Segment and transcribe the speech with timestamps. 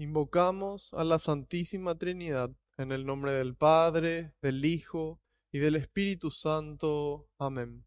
[0.00, 6.30] Invocamos a la Santísima Trinidad en el nombre del Padre, del Hijo y del Espíritu
[6.30, 7.28] Santo.
[7.36, 7.84] Amén.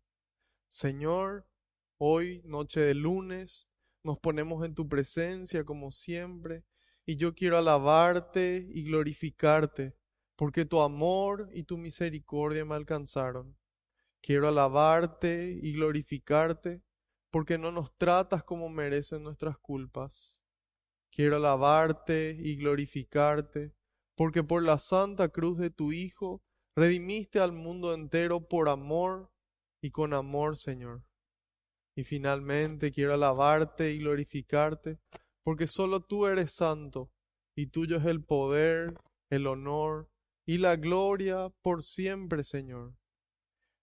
[0.68, 1.48] Señor,
[1.98, 3.70] hoy, noche de lunes,
[4.04, 6.66] nos ponemos en tu presencia como siempre
[7.06, 9.96] y yo quiero alabarte y glorificarte
[10.36, 13.58] porque tu amor y tu misericordia me alcanzaron.
[14.20, 16.82] Quiero alabarte y glorificarte
[17.30, 20.41] porque no nos tratas como merecen nuestras culpas
[21.22, 23.76] Quiero alabarte y glorificarte,
[24.18, 26.42] porque por la santa cruz de tu Hijo
[26.76, 29.30] redimiste al mundo entero por amor
[29.84, 31.04] y con amor, Señor.
[31.96, 34.98] Y finalmente quiero alabarte y glorificarte,
[35.44, 37.12] porque solo tú eres santo,
[37.56, 38.96] y tuyo es el poder,
[39.30, 40.10] el honor
[40.48, 42.96] y la gloria por siempre, Señor.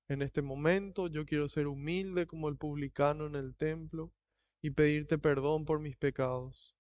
[0.09, 4.13] En este momento yo quiero ser humilde como el publicano en el templo
[4.61, 6.75] y pedirte perdón por mis pecados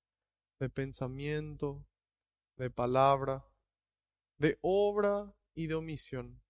[0.58, 1.86] de pensamiento,
[2.56, 3.44] de palabra,
[4.38, 6.40] de obra y de omisión.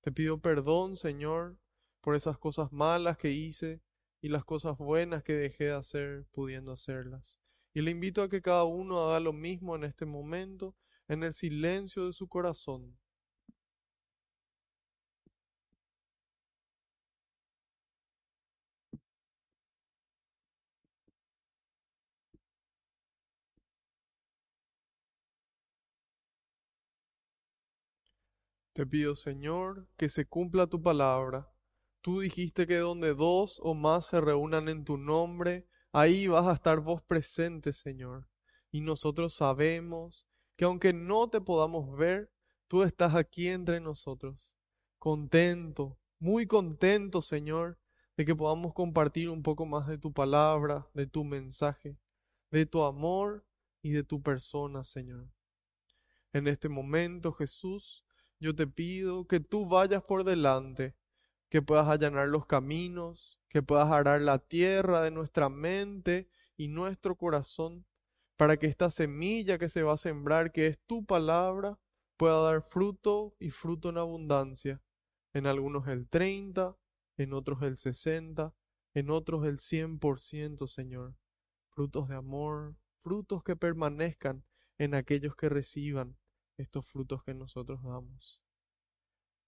[0.00, 1.58] Te pido perdón, Señor,
[2.00, 3.80] por esas cosas malas que hice
[4.20, 7.38] y las cosas buenas que dejé de hacer pudiendo hacerlas.
[7.74, 10.76] Y le invito a que cada uno haga lo mismo en este momento,
[11.08, 12.98] en el silencio de su corazón.
[28.72, 31.52] Te pido, Señor, que se cumpla tu palabra.
[32.00, 36.54] Tú dijiste que donde dos o más se reúnan en tu nombre, ahí vas a
[36.54, 38.26] estar vos presente, Señor.
[38.70, 42.32] Y nosotros sabemos que aunque no te podamos ver,
[42.66, 44.54] tú estás aquí entre nosotros.
[44.98, 47.78] Contento, muy contento, Señor,
[48.16, 51.98] de que podamos compartir un poco más de tu palabra, de tu mensaje,
[52.50, 53.44] de tu amor
[53.82, 55.28] y de tu persona, Señor.
[56.32, 58.06] En este momento, Jesús,
[58.42, 60.96] yo te pido que tú vayas por delante,
[61.48, 67.16] que puedas allanar los caminos, que puedas arar la tierra de nuestra mente y nuestro
[67.16, 67.86] corazón,
[68.36, 71.78] para que esta semilla que se va a sembrar, que es tu palabra,
[72.16, 74.82] pueda dar fruto y fruto en abundancia.
[75.32, 76.76] En algunos el 30,
[77.18, 78.52] en otros el 60,
[78.94, 81.14] en otros el 100%, Señor.
[81.68, 84.42] Frutos de amor, frutos que permanezcan
[84.78, 86.16] en aquellos que reciban
[86.56, 88.40] estos frutos que nosotros damos.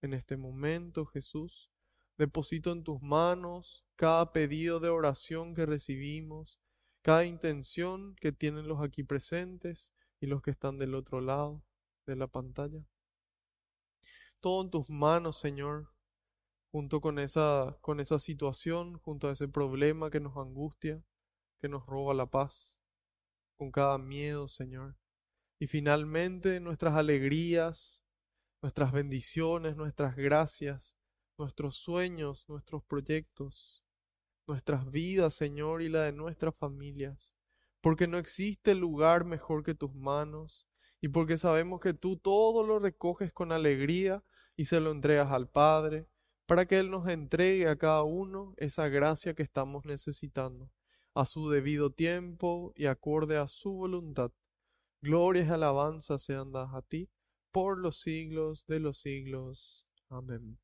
[0.01, 1.71] En este momento, Jesús,
[2.17, 6.59] deposito en tus manos cada pedido de oración que recibimos,
[7.01, 11.63] cada intención que tienen los aquí presentes y los que están del otro lado
[12.05, 12.83] de la pantalla.
[14.39, 15.89] Todo en tus manos, Señor,
[16.71, 21.01] junto con esa, con esa situación, junto a ese problema que nos angustia,
[21.61, 22.79] que nos roba la paz,
[23.57, 24.95] con cada miedo, Señor.
[25.59, 28.03] Y finalmente nuestras alegrías,
[28.61, 30.97] nuestras bendiciones, nuestras gracias,
[31.37, 33.83] nuestros sueños, nuestros proyectos,
[34.47, 37.35] nuestras vidas, Señor, y la de nuestras familias,
[37.81, 40.67] porque no existe lugar mejor que tus manos,
[41.01, 44.23] y porque sabemos que tú todo lo recoges con alegría
[44.55, 46.07] y se lo entregas al Padre,
[46.45, 50.69] para que Él nos entregue a cada uno esa gracia que estamos necesitando,
[51.13, 54.31] a su debido tiempo y acorde a su voluntad.
[55.05, 57.07] Glorias y alabanzas sean dadas a ti
[57.51, 59.85] por los siglos de los siglos.
[60.09, 60.57] Amén.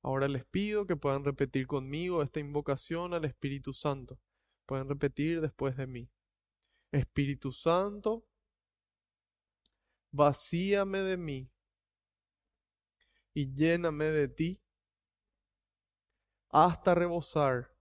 [0.00, 4.18] Ahora les pido que puedan repetir conmigo esta invocación al Espíritu Santo.
[4.64, 6.08] Pueden repetir después de mí.
[6.90, 8.24] Espíritu Santo,
[10.10, 11.50] vacíame de mí
[13.34, 14.62] y lléname de ti
[16.48, 17.76] hasta rebosar.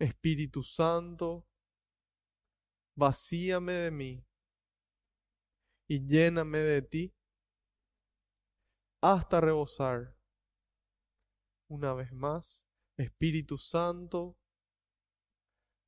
[0.00, 1.46] Espíritu Santo,
[3.00, 4.26] vacíame de mí
[5.88, 7.14] y lléname de ti
[9.02, 10.14] hasta rebosar.
[11.70, 12.62] Una vez más,
[12.98, 14.36] Espíritu Santo,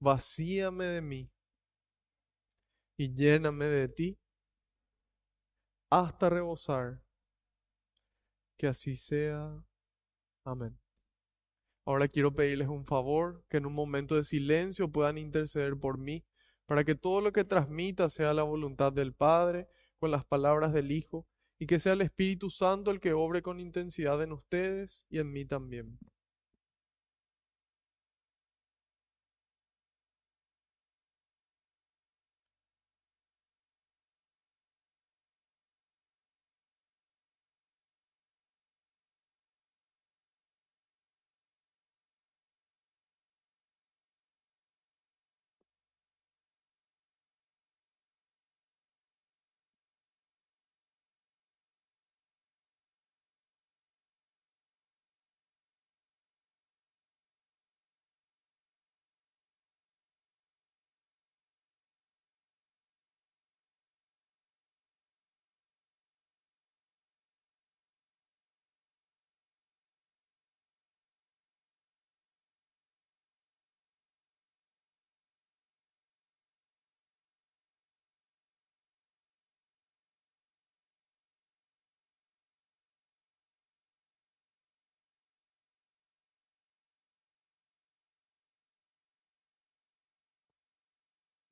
[0.00, 1.30] vacíame de mí
[2.96, 4.18] y lléname de ti
[5.90, 7.02] hasta rebosar.
[8.56, 9.62] Que así sea.
[10.46, 10.78] Amén.
[11.84, 16.24] Ahora quiero pedirles un favor, que en un momento de silencio puedan interceder por mí
[16.72, 20.90] para que todo lo que transmita sea la voluntad del Padre, con las palabras del
[20.90, 21.26] Hijo,
[21.58, 25.30] y que sea el Espíritu Santo el que obre con intensidad en ustedes y en
[25.30, 25.98] mí también.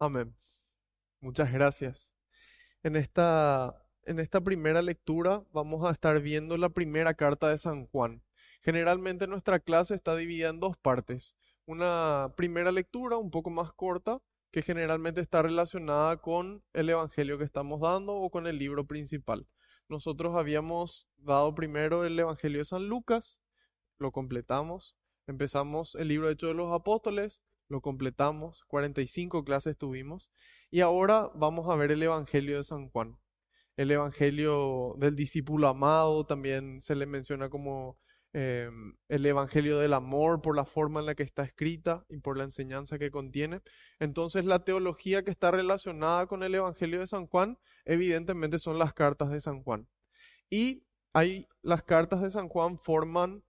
[0.03, 0.35] Amén.
[1.21, 2.17] Muchas gracias.
[2.83, 7.87] En esta, en esta primera lectura vamos a estar viendo la primera carta de San
[7.89, 8.23] Juan.
[8.63, 11.37] Generalmente nuestra clase está dividida en dos partes.
[11.67, 17.45] Una primera lectura un poco más corta, que generalmente está relacionada con el Evangelio que
[17.45, 19.47] estamos dando o con el libro principal.
[19.91, 23.39] Nosotros habíamos dado primero el Evangelio de San Lucas,
[23.99, 24.97] lo completamos.
[25.27, 30.31] Empezamos el libro de Hechos de los Apóstoles, lo completamos, 45 clases tuvimos,
[30.71, 33.17] y ahora vamos a ver el Evangelio de San Juan.
[33.77, 37.99] El Evangelio del discípulo amado también se le menciona como
[38.33, 42.37] em, el Evangelio del amor por la forma en la que está escrita y por
[42.37, 43.63] la enseñanza que contiene.
[44.01, 48.93] Entonces la teología que está relacionada con el Evangelio de San Juan evidentemente son las
[48.95, 49.89] cartas de San Juan.
[50.51, 53.43] Y hay, las cartas de San Juan forman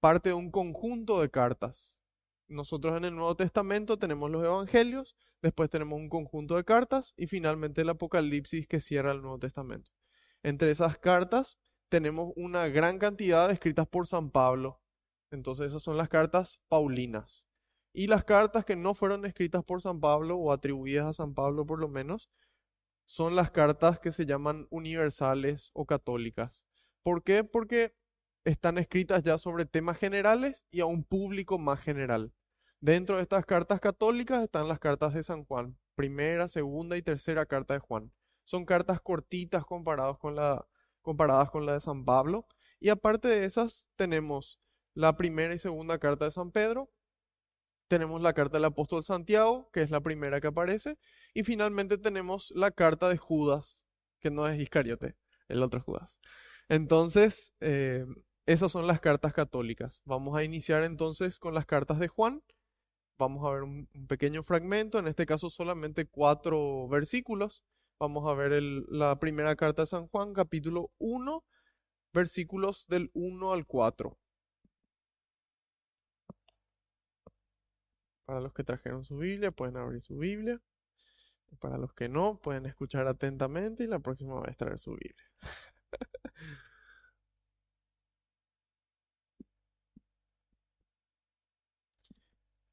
[0.00, 2.00] parte de un conjunto de cartas
[2.48, 7.26] nosotros en el Nuevo Testamento tenemos los Evangelios, después tenemos un conjunto de cartas y
[7.26, 9.90] finalmente el Apocalipsis que cierra el Nuevo Testamento.
[10.42, 11.58] Entre esas cartas
[11.88, 14.80] tenemos una gran cantidad escritas por San Pablo.
[15.30, 17.46] Entonces esas son las cartas paulinas.
[17.92, 21.66] Y las cartas que no fueron escritas por San Pablo o atribuidas a San Pablo
[21.66, 22.30] por lo menos,
[23.04, 26.66] son las cartas que se llaman universales o católicas.
[27.02, 27.44] ¿Por qué?
[27.44, 27.94] Porque
[28.44, 32.32] están escritas ya sobre temas generales y a un público más general.
[32.80, 37.46] Dentro de estas cartas católicas están las cartas de San Juan, primera, segunda y tercera
[37.46, 38.12] carta de Juan.
[38.44, 40.66] Son cartas cortitas comparadas con la,
[41.02, 42.46] comparadas con la de San Pablo.
[42.78, 44.60] Y aparte de esas tenemos
[44.94, 46.90] la primera y segunda carta de San Pedro,
[47.88, 50.98] tenemos la carta del apóstol Santiago, que es la primera que aparece,
[51.34, 53.86] y finalmente tenemos la carta de Judas,
[54.20, 55.16] que no es Iscariote,
[55.48, 56.20] el otro Judas.
[56.68, 58.04] Entonces, eh,
[58.46, 60.02] esas son las cartas católicas.
[60.04, 62.42] Vamos a iniciar entonces con las cartas de Juan.
[63.18, 67.64] Vamos a ver un, pequeño fragmento, en este caso solamente cuatro versículos.
[67.98, 71.42] Vamos a ver la primera carta de San Juan, capítulo 1,
[72.12, 74.18] versículos del 1 al 4.
[78.26, 80.60] Para los que trajeron su Biblia, pueden abrir su Biblia.
[81.58, 85.24] Para los que no, pueden escuchar atentamente y la próxima vez traer su Biblia.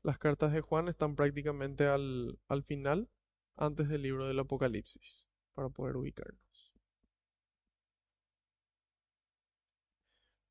[0.03, 3.09] Las cartas de Juan están prácticamente al, al final,
[3.55, 6.73] antes del libro del Apocalipsis, para poder ubicarnos.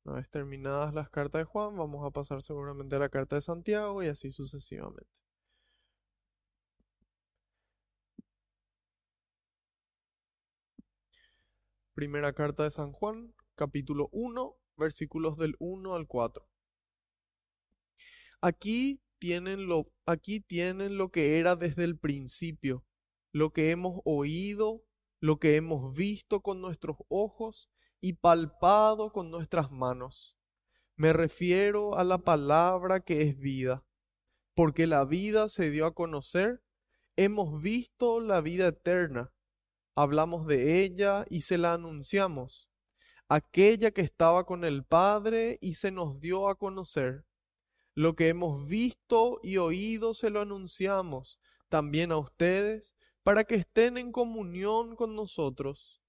[0.05, 3.41] Una vez terminadas las cartas de Juan, vamos a pasar seguramente a la carta de
[3.41, 5.09] Santiago y así sucesivamente.
[11.93, 16.45] Primera carta de San Juan, capítulo 1, versículos del 1 al 4.
[18.41, 19.02] Aquí
[20.05, 22.83] aquí tienen lo que era desde el principio,
[23.31, 24.83] lo que hemos oído,
[25.21, 27.69] lo que hemos visto con nuestros ojos
[28.01, 30.37] y palpado con nuestras manos.
[30.97, 33.83] Me refiero a la palabra que es vida,
[34.55, 36.61] porque la vida se dio a conocer,
[37.15, 39.31] hemos visto la vida eterna,
[39.95, 42.69] hablamos de ella y se la anunciamos,
[43.29, 47.25] aquella que estaba con el Padre y se nos dio a conocer
[47.95, 53.97] lo que hemos visto y oído se lo anunciamos también a ustedes para que estén
[53.97, 56.01] en comunión con nosotros,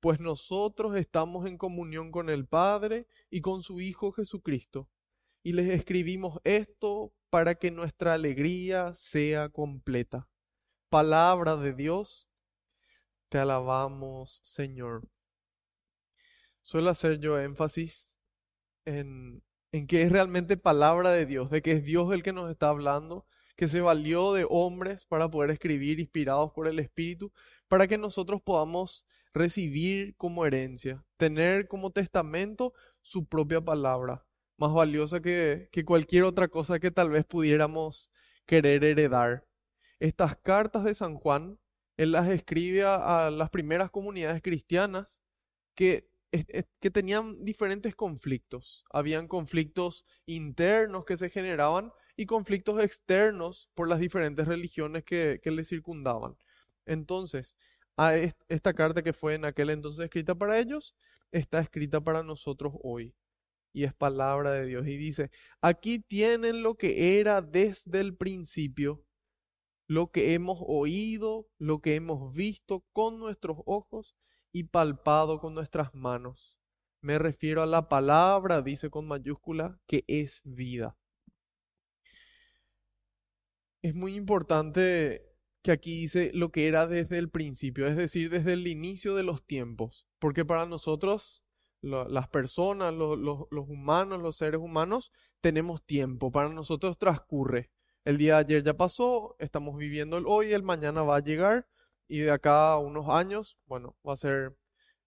[0.00, 4.88] pues nosotros estamos en comunión con el Padre y con su Hijo Jesucristo.
[5.44, 10.28] Y les escribimos esto para que nuestra alegría sea completa.
[10.88, 12.28] Palabra de Dios,
[13.28, 15.08] te alabamos, Señor.
[16.62, 18.14] Suelo hacer yo énfasis
[18.84, 22.50] en en que es realmente palabra de Dios, de que es Dios el que nos
[22.50, 23.26] está hablando,
[23.56, 27.32] que se valió de hombres para poder escribir inspirados por el Espíritu,
[27.68, 34.26] para que nosotros podamos recibir como herencia, tener como testamento su propia palabra,
[34.58, 38.10] más valiosa que, que cualquier otra cosa que tal vez pudiéramos
[38.46, 39.46] querer heredar.
[40.00, 41.58] Estas cartas de San Juan,
[41.96, 45.22] él las escribe a, a las primeras comunidades cristianas
[45.74, 46.11] que
[46.80, 48.84] que tenían diferentes conflictos.
[48.90, 55.50] Habían conflictos internos que se generaban y conflictos externos por las diferentes religiones que, que
[55.50, 56.36] le circundaban.
[56.86, 57.56] Entonces,
[57.96, 60.96] a esta carta que fue en aquel entonces escrita para ellos,
[61.32, 63.14] está escrita para nosotros hoy.
[63.74, 64.86] Y es palabra de Dios.
[64.86, 69.02] Y dice, aquí tienen lo que era desde el principio,
[69.86, 74.16] lo que hemos oído, lo que hemos visto con nuestros ojos
[74.52, 76.58] y palpado con nuestras manos.
[77.00, 80.96] Me refiero a la palabra, dice con mayúscula, que es vida.
[83.82, 85.26] Es muy importante
[85.62, 89.24] que aquí dice lo que era desde el principio, es decir, desde el inicio de
[89.24, 90.06] los tiempos.
[90.20, 91.42] Porque para nosotros,
[91.80, 96.30] las personas, los humanos, los seres humanos, tenemos tiempo.
[96.30, 97.70] Para nosotros transcurre.
[98.04, 101.68] El día de ayer ya pasó, estamos viviendo el hoy, el mañana va a llegar
[102.12, 104.54] y de acá a unos años, bueno, va a ser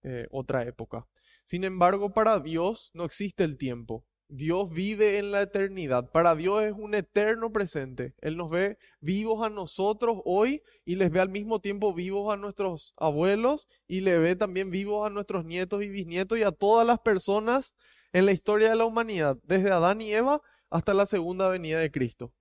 [0.02, 1.06] eh, otra época.
[1.44, 4.04] Sin embargo, para Dios no existe el tiempo.
[4.26, 6.10] Dios vive en la eternidad.
[6.10, 8.14] Para Dios es un eterno presente.
[8.20, 12.36] Él nos ve vivos a nosotros hoy y les ve al mismo tiempo vivos a
[12.36, 16.84] nuestros abuelos y le ve también vivos a nuestros nietos y bisnietos y a todas
[16.84, 17.76] las personas
[18.12, 21.92] en la historia de la humanidad, desde Adán y Eva hasta la segunda venida de
[21.92, 22.32] Cristo.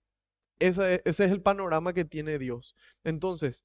[0.57, 2.75] Ese, ese es el panorama que tiene Dios.
[3.03, 3.63] Entonces,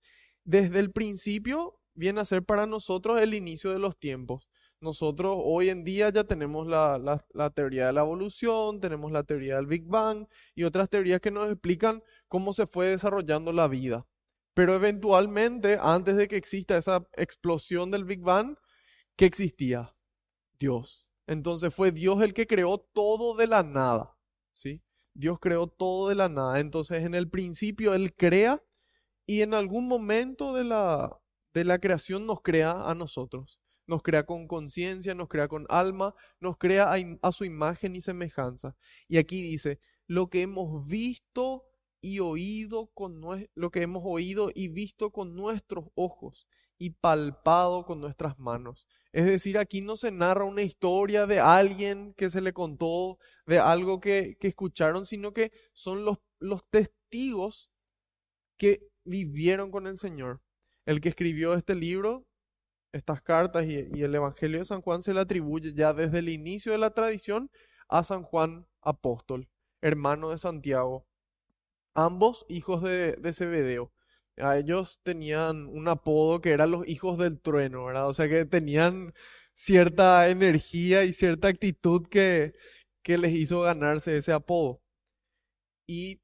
[0.51, 4.51] desde el principio viene a ser para nosotros el inicio de los tiempos.
[4.81, 9.67] Nosotros hoy en día ya tenemos la, teoría de la evolución, tenemos la teoría del
[9.67, 10.27] Big Bang
[10.57, 14.09] y otras teorías que nos explican cómo se fue desarrollando la vida.
[14.53, 18.57] Pero eventualmente, antes de que exista esa explosión del Big Bang,
[19.17, 19.95] ¿qué existía?
[20.59, 21.13] Dios.
[21.29, 24.17] Entonces fue Dios el que creó todo de la nada.
[24.53, 24.83] ¿Sí?
[25.15, 26.59] Dios creó todo de la nada.
[26.59, 28.61] Entonces en el principio Él crea
[29.31, 31.17] y en algún momento de la,
[31.55, 33.61] de la creación nos crea a nosotros.
[33.87, 38.75] Nos crea con conciencia, nos crea con alma, nos crea a, su imagen y semejanza.
[39.07, 41.63] Y aquí dice, lo que hemos visto
[42.01, 43.21] y oído con
[43.55, 48.89] lo que hemos oído y visto con nuestros ojos y palpado con nuestras manos.
[49.13, 53.61] Es decir, aquí no se narra una historia de alguien que se le contó, de
[53.61, 57.71] algo que, que escucharon, sino que son los, los testigos
[58.57, 60.41] que vivieron con el Señor.
[60.87, 62.27] El que escribió este libro,
[62.93, 66.73] estas cartas y, el Evangelio de San Juan se le atribuye ya desde el inicio
[66.73, 67.51] de la tradición
[67.89, 69.49] a San Juan apóstol,
[69.83, 71.07] hermano de Santiago,
[71.95, 73.93] ambos hijos de, de Zebedeo.
[74.39, 78.09] A ellos tenían un apodo que eran los hijos del trueno, ¿verdad?
[78.09, 79.13] O sea que tenían
[79.55, 82.55] cierta energía y cierta actitud que,
[83.03, 84.81] que les hizo ganarse ese apodo.
[85.87, 86.21] Y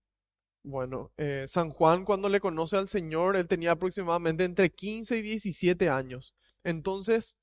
[0.66, 5.22] bueno, eh, San Juan cuando le conoce al Señor, él tenía aproximadamente entre 15 y
[5.22, 6.34] 17 años.
[6.64, 7.36] Entonces,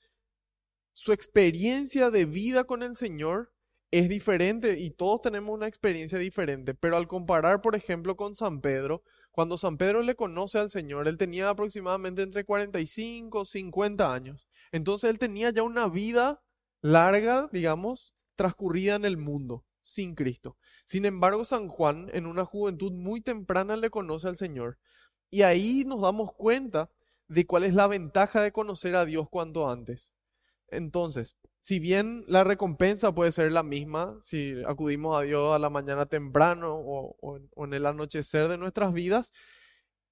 [0.92, 3.54] su experiencia de vida con el Señor
[3.92, 8.60] es diferente y todos tenemos una experiencia diferente, pero al comparar, por ejemplo, con San
[8.60, 14.14] Pedro, cuando San Pedro le conoce al Señor, él tenía aproximadamente entre 45 y 50
[14.14, 14.50] años.
[14.74, 16.44] Entonces él tenía ya una vida
[16.82, 20.58] larga, digamos, transcurrida en el mundo, sin Cristo.
[20.86, 24.78] Sin embargo, San Juan en una juventud muy temprana le conoce al Señor.
[25.30, 26.90] Y ahí nos damos cuenta
[27.28, 30.14] de cuál es la ventaja de conocer a Dios cuanto antes.
[30.68, 35.70] Entonces, si bien la recompensa puede ser la misma, si acudimos a Dios a la
[35.70, 39.32] mañana temprano o, en el anochecer de nuestras vidas,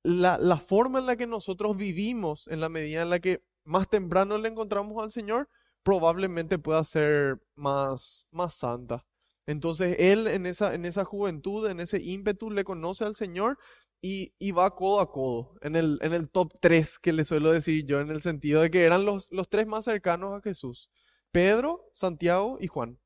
[0.04, 3.90] la, la, forma en la que nosotros vivimos, en la medida en la que más
[3.90, 5.50] temprano le encontramos al Señor,
[5.84, 9.06] probablemente pueda ser más, más santa.
[9.46, 13.58] Entonces él en esa, en esa juventud, en ese ímpetu, le conoce al Señor
[14.02, 17.52] y, y, va codo a codo, en el, en el top 3 que le suelo
[17.52, 20.90] decir yo, en el sentido de que eran los, los tres más cercanos a Jesús,
[21.32, 23.00] Pedro, Santiago y Juan.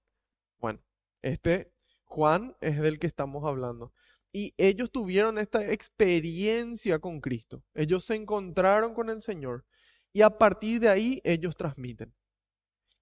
[0.60, 0.80] Bueno,
[1.22, 1.74] este
[2.06, 3.92] Juan es del que estamos hablando.
[4.32, 7.64] Y ellos tuvieron esta experiencia con Cristo.
[7.74, 9.66] Ellos se encontraron con el Señor.
[10.14, 12.14] Y a partir de ahí ellos transmiten.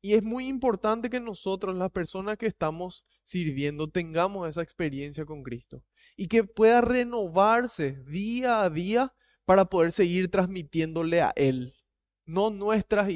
[0.06, 5.44] Y es muy importante que nosotros, las personas que estamos sirviendo, tengamos esa experiencia con
[5.44, 5.82] Cristo
[6.18, 9.14] y que pueda renovarse día a día
[9.46, 11.74] para poder seguir transmitiéndole a Él.
[12.26, 13.08] No nuestras,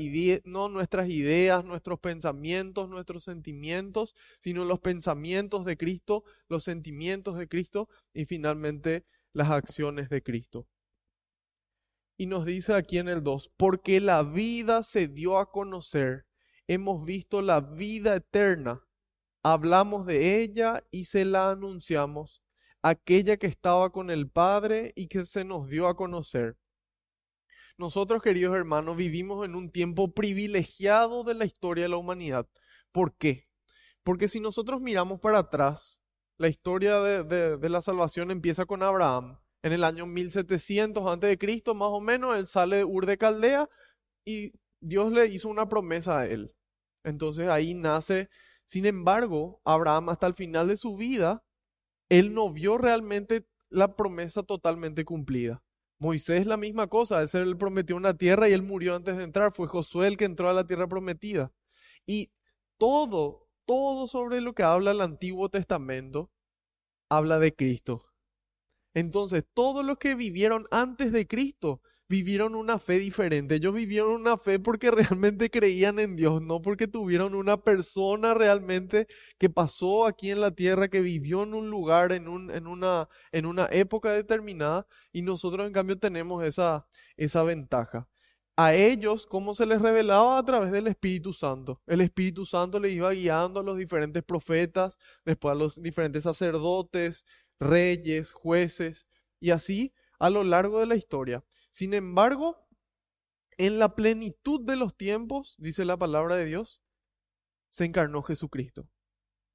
[0.46, 7.50] no nuestras ideas, nuestros pensamientos, nuestros sentimientos, sino los pensamientos de Cristo, los sentimientos de
[7.50, 10.70] Cristo y finalmente las acciones de Cristo.
[12.16, 16.27] Y nos dice aquí en el 2, porque la vida se dio a conocer
[16.68, 18.84] hemos visto la vida eterna,
[19.44, 22.44] hablamos de ella y se la anunciamos,
[22.82, 26.58] aquella que estaba con el Padre y que se nos dio a conocer.
[27.78, 32.48] Nosotros, queridos hermanos, vivimos en un tiempo privilegiado de la historia de la humanidad.
[32.92, 33.48] ¿Por qué?
[34.04, 36.02] Porque si nosotros miramos para atrás,
[36.38, 39.40] la historia de, la salvación empieza con Abraham.
[39.64, 41.38] En el año 1700 a.C.,
[41.74, 43.70] más o menos, él sale de Ur de Caldea
[44.26, 46.56] y Dios le hizo una promesa a él.
[47.08, 48.30] Entonces ahí nace,
[48.66, 51.42] sin embargo, Abraham hasta el final de su vida,
[52.10, 55.64] él no vio realmente la promesa totalmente cumplida.
[56.00, 59.24] Moisés la misma cosa, él se le prometió una tierra y él murió antes de
[59.24, 61.54] entrar, fue Josué el que entró a la tierra prometida.
[62.06, 62.30] Y
[62.78, 66.30] todo, todo sobre lo que habla el Antiguo Testamento,
[67.10, 68.06] habla de Cristo.
[68.94, 73.56] Entonces, todos los que vivieron antes de Cristo vivieron una fe diferente.
[73.56, 79.08] Ellos vivieron una fe porque realmente creían en Dios, no porque tuvieron una persona realmente
[79.38, 83.10] que pasó aquí en la tierra, que vivió en un lugar, en, un, en, una,
[83.32, 86.88] en una época determinada, y nosotros en cambio tenemos esa,
[87.18, 88.08] esa ventaja.
[88.60, 90.40] A ellos, ¿cómo se les revelaba?
[90.40, 91.80] A través del Espíritu Santo.
[91.86, 97.24] El Espíritu Santo les iba guiando a los diferentes profetas, después a los diferentes sacerdotes,
[97.60, 99.06] reyes, jueces,
[99.40, 101.44] y así a lo largo de la historia.
[101.70, 102.68] Sin embargo,
[103.58, 106.82] en la plenitud de los tiempos, dice la palabra de Dios,
[107.70, 108.88] se encarnó Jesucristo.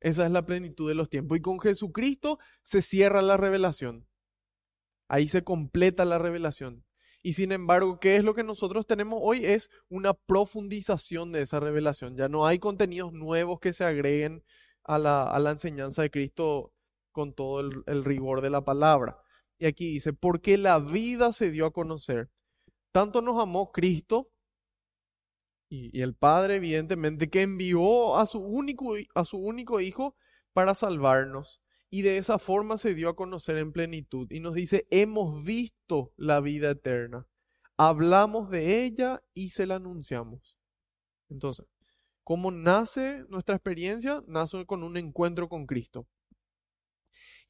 [0.00, 1.38] Esa es la plenitud de los tiempos.
[1.38, 4.08] Y con Jesucristo se cierra la revelación.
[5.08, 6.84] Ahí se completa la revelación.
[7.22, 9.46] Y sin embargo, ¿qué es lo que nosotros tenemos hoy?
[9.46, 12.16] Es una profundización de esa revelación.
[12.16, 14.42] Ya no hay contenidos nuevos que se agreguen
[14.82, 16.72] a la, enseñanza de Cristo
[17.12, 19.21] con todo el rigor de la palabra.
[19.62, 22.28] Y aquí dice, porque la vida se dio a conocer.
[22.90, 24.28] Tanto nos amó Cristo
[25.68, 30.16] y, el Padre, evidentemente, que envió a su, único, a su único Hijo
[30.52, 31.62] para salvarnos.
[31.90, 34.26] Y de esa forma se dio a conocer en plenitud.
[34.32, 37.28] Y nos dice, hemos visto la vida eterna.
[37.76, 40.56] Hablamos de ella y se la anunciamos.
[41.28, 41.66] Entonces,
[42.24, 44.24] ¿cómo nace nuestra experiencia?
[44.26, 46.08] Nace con un encuentro con Cristo.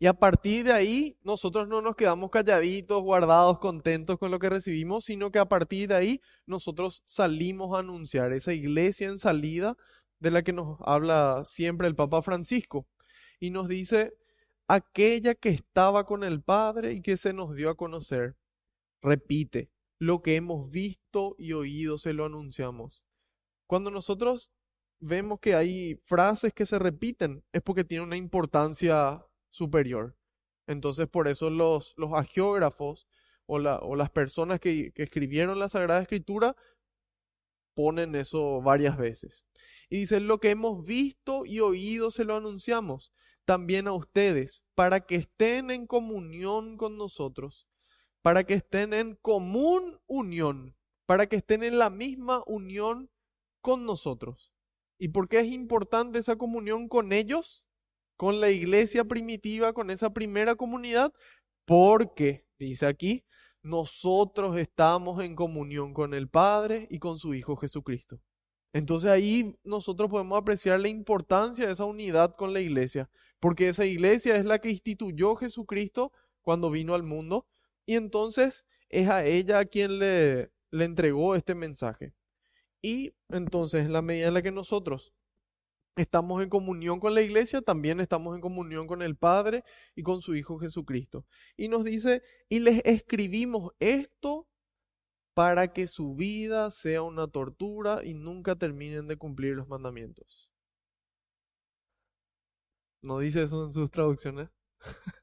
[0.02, 4.48] Y a partir de ahí, nosotros no nos quedamos calladitos, guardados, contentos con lo que
[4.48, 9.76] recibimos, sino que a partir de ahí nosotros salimos a anunciar esa iglesia en salida
[10.18, 12.84] de la que nos habla siempre el Papa Francisco.
[13.38, 14.12] Y nos dice,
[14.66, 18.34] aquella que estaba con el Padre y que se nos dio a conocer.
[19.02, 23.04] Repite, lo que hemos visto y oído se lo anunciamos.
[23.68, 24.50] Cuando nosotros
[24.98, 30.16] vemos que hay frases que se repiten, es porque tienen una importancia superior.
[30.66, 33.06] Entonces, por eso los, los agiógrafos
[33.46, 36.56] o, la, o las personas que, que escribieron la Sagrada Escritura
[37.74, 39.46] ponen eso varias veces.
[39.88, 43.12] Y dicen, lo que hemos visto y oído se lo anunciamos
[43.44, 47.68] también a ustedes, para que estén en comunión con nosotros,
[48.22, 53.10] para que estén en común unión, para que estén en la misma unión
[53.60, 54.52] con nosotros.
[54.96, 57.66] ¿Y por qué es importante esa comunión con ellos?
[58.22, 61.12] Con la iglesia primitiva, con esa primera comunidad,
[61.64, 63.24] porque, dice aquí,
[63.64, 68.20] nosotros estamos en comunión con el Padre y con su Hijo Jesucristo.
[68.72, 73.86] Entonces ahí nosotros podemos apreciar la importancia de esa unidad con la iglesia, porque esa
[73.86, 77.48] iglesia es la que instituyó Jesucristo cuando vino al mundo,
[77.86, 82.14] y entonces es a ella a quien le, le entregó este mensaje.
[82.80, 85.12] Y entonces, en la medida en la que nosotros
[85.96, 90.22] estamos en comunión con la iglesia, también estamos en comunión con el Padre y con
[90.22, 91.26] su Hijo Jesucristo.
[91.56, 94.48] Y nos dice, y les escribimos esto
[95.34, 100.50] para que su vida sea una tortura y nunca terminen de cumplir los mandamientos.
[103.02, 104.48] ¿No dice eso en sus traducciones?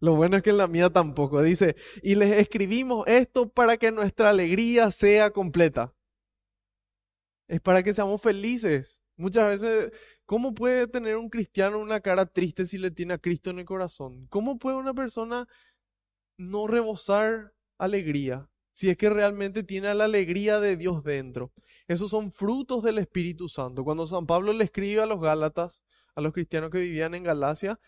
[0.00, 1.42] Lo bueno es que en la mía tampoco.
[1.42, 5.94] Dice, y les escribimos esto para que nuestra alegría sea completa.
[7.48, 9.02] Es para que seamos felices.
[9.16, 9.92] Muchas veces,
[10.26, 13.64] ¿cómo puede tener un cristiano una cara triste si le tiene a Cristo en el
[13.64, 14.26] corazón?
[14.28, 15.48] ¿Cómo puede una persona
[16.38, 21.52] no rebosar alegría si es que realmente tiene la alegría de Dios dentro?
[21.88, 23.84] Esos son frutos del Espíritu Santo.
[23.84, 25.82] Cuando San Pablo le escribe a los Gálatas,
[26.14, 27.80] a los cristianos que vivían en Galacia,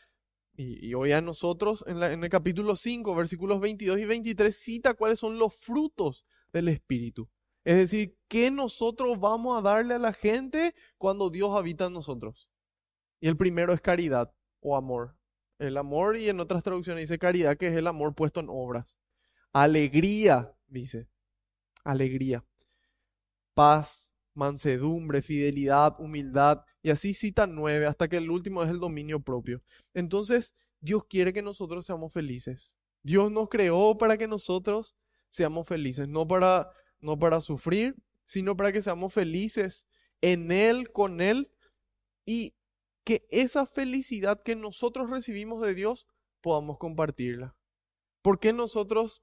[0.57, 5.21] y, hoy a nosotros, en, en el capítulo 5, versículos 22 y 23, cita cuáles
[5.21, 7.29] son los frutos del Espíritu.
[7.69, 12.49] Es decir, ¿qué nosotros vamos a darle a la gente cuando Dios habita en nosotros?
[13.21, 15.19] Y el primero es caridad o amor.
[15.59, 18.97] El amor y en otras traducciones dice caridad, que es el amor puesto en obras.
[19.53, 21.09] Alegría, dice.
[21.85, 22.43] Alegría.
[23.53, 26.63] Paz, mansedumbre, fidelidad, humildad.
[26.81, 29.61] Y así cita nueve, hasta que el último es el dominio propio.
[29.93, 32.79] Entonces, Dios quiere que nosotros seamos felices.
[33.03, 34.97] Dios nos creó para que nosotros
[35.29, 39.87] seamos felices, no para no para sufrir, sino para que seamos felices
[40.21, 41.51] en Él, con Él,
[42.25, 42.55] y
[43.05, 46.07] que esa felicidad que nosotros recibimos de Dios
[46.41, 47.57] podamos compartirla.
[48.23, 49.23] ¿Por qué nosotros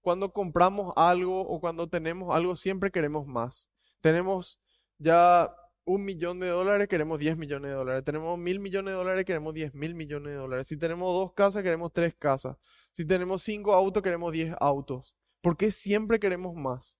[0.00, 3.70] cuando compramos algo o cuando tenemos algo siempre queremos más?
[4.00, 4.58] Tenemos
[4.98, 5.54] ya
[5.84, 8.04] un millón de dólares, queremos 10 millones de dólares.
[8.04, 10.66] Tenemos mil millones de dólares, queremos 10 mil millones de dólares.
[10.66, 12.56] Si tenemos dos casas, queremos tres casas.
[12.92, 15.16] Si tenemos cinco autos, queremos 10 autos.
[15.40, 16.99] ¿Por qué siempre queremos más?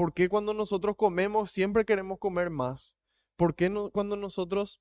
[0.00, 2.96] ¿Por qué cuando nosotros comemos siempre queremos comer más?
[3.36, 4.80] ¿Por qué no, cuando nosotros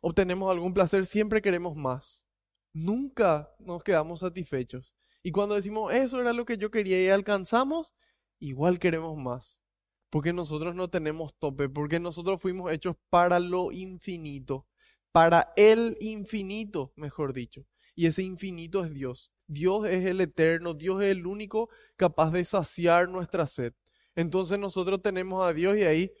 [0.00, 2.26] obtenemos algún placer siempre queremos más?
[2.72, 4.94] nunca nos quedamos satisfechos.
[5.22, 7.94] Y cuando decimos eso era lo que yo quería y alcanzamos,
[8.38, 9.60] igual queremos más.
[10.08, 14.66] Porque nosotros no tenemos tope, porque nosotros fuimos hechos para lo infinito,
[15.12, 17.66] para el infinito, mejor dicho.
[17.94, 19.32] Y ese infinito es Dios.
[19.46, 23.74] Dios es el eterno, Dios es el único capaz de saciar nuestra sed.
[24.18, 26.12] Entonces nosotros tenemos a Dios y ahí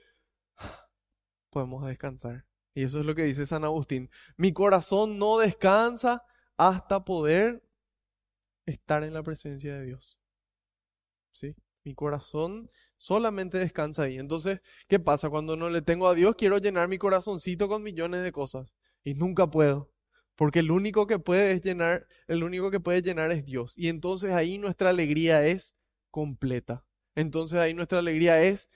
[1.50, 2.44] podemos descansar.
[2.72, 4.08] Y eso es lo que dice San Agustín.
[4.36, 6.22] Mi corazón no descansa
[6.56, 7.60] hasta poder
[8.66, 10.20] estar en la presencia de Dios.
[11.32, 11.56] ¿Sí?
[11.82, 14.16] Mi corazón solamente descansa ahí.
[14.18, 15.28] Entonces, ¿qué pasa?
[15.28, 18.76] Cuando no le tengo a Dios, quiero llenar mi corazoncito con millones de cosas.
[19.02, 19.90] Y nunca puedo.
[20.36, 23.76] Porque el único que puede llenar, el único que puede llenar es Dios.
[23.76, 25.74] Y entonces ahí nuestra alegría es
[26.12, 26.84] completa.
[27.14, 28.68] Entonces ahí nuestra alegría es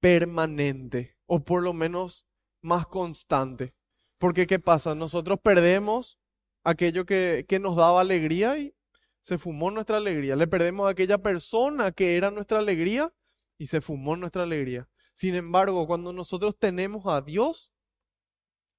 [0.00, 1.16] permanente.
[1.26, 2.26] O por lo menos
[2.60, 3.74] más constante.
[4.18, 4.94] Porque ¿qué pasa?
[4.94, 6.18] Nosotros perdemos
[6.62, 8.74] aquello que, que nos daba alegría y
[9.20, 10.36] se fumó nuestra alegría.
[10.36, 13.12] Le perdemos a aquella persona que era nuestra alegría
[13.58, 14.88] y se fumó nuestra alegría.
[15.14, 17.72] Sin embargo, cuando nosotros tenemos a Dios,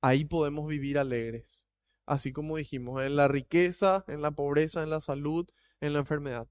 [0.02, 1.66] ahí podemos vivir alegres.
[2.06, 5.50] Así como dijimos, en la riqueza, en la pobreza, en la salud,
[5.82, 6.48] en la enfermedad.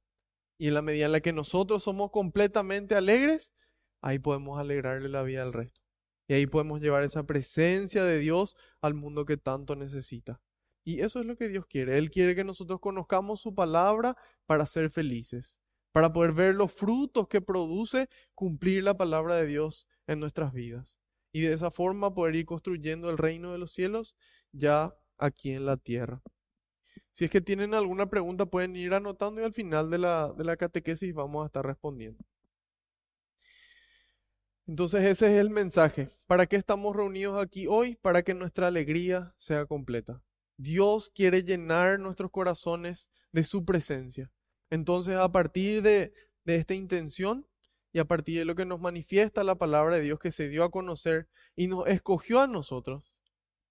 [0.59, 3.53] Y en la medida en la que nosotros somos completamente alegres,
[4.01, 5.81] ahí podemos alegrarle la vida al resto.
[6.29, 10.41] Y ahí podemos llevar esa presencia de Dios al mundo que tanto necesita.
[10.85, 11.99] Y eso es lo que Dios quiere.
[11.99, 15.59] Él quiere que nosotros conozcamos su palabra para ser felices,
[15.93, 20.99] para poder ver los frutos que produce cumplir la palabra de Dios en nuestras vidas.
[21.33, 24.15] Y de esa forma poder ir construyendo el reino de los cielos
[24.53, 26.23] ya aquí en la tierra.
[27.15, 30.43] Si es que tienen alguna pregunta pueden ir anotando y al final de la, de
[30.43, 32.25] la catequesis vamos a estar respondiendo.
[34.67, 36.11] Entonces ese es el mensaje.
[36.27, 37.95] ¿Para qué estamos reunidos aquí hoy?
[37.95, 40.25] Para que nuestra alegría sea completa.
[40.57, 44.33] Dios quiere llenar nuestros corazones de su presencia.
[44.69, 46.13] Entonces, a partir de,
[46.45, 47.47] de esta intención
[47.93, 50.65] y a partir de lo que nos manifiesta la palabra de Dios que se dio
[50.65, 53.15] a conocer y nos escogió a nosotros,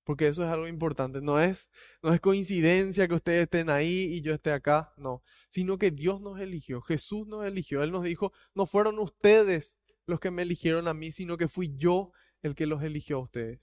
[0.04, 1.70] porque eso es algo importante, no es,
[2.02, 6.22] no es coincidencia que ustedes estén ahí y yo esté acá, no, sino que Dios
[6.22, 10.88] nos eligió, Jesús nos eligió, Él nos dijo, no fueron ustedes los que me eligieron
[10.88, 12.12] a mí, sino que fui yo
[12.42, 13.62] el que los eligió a ustedes.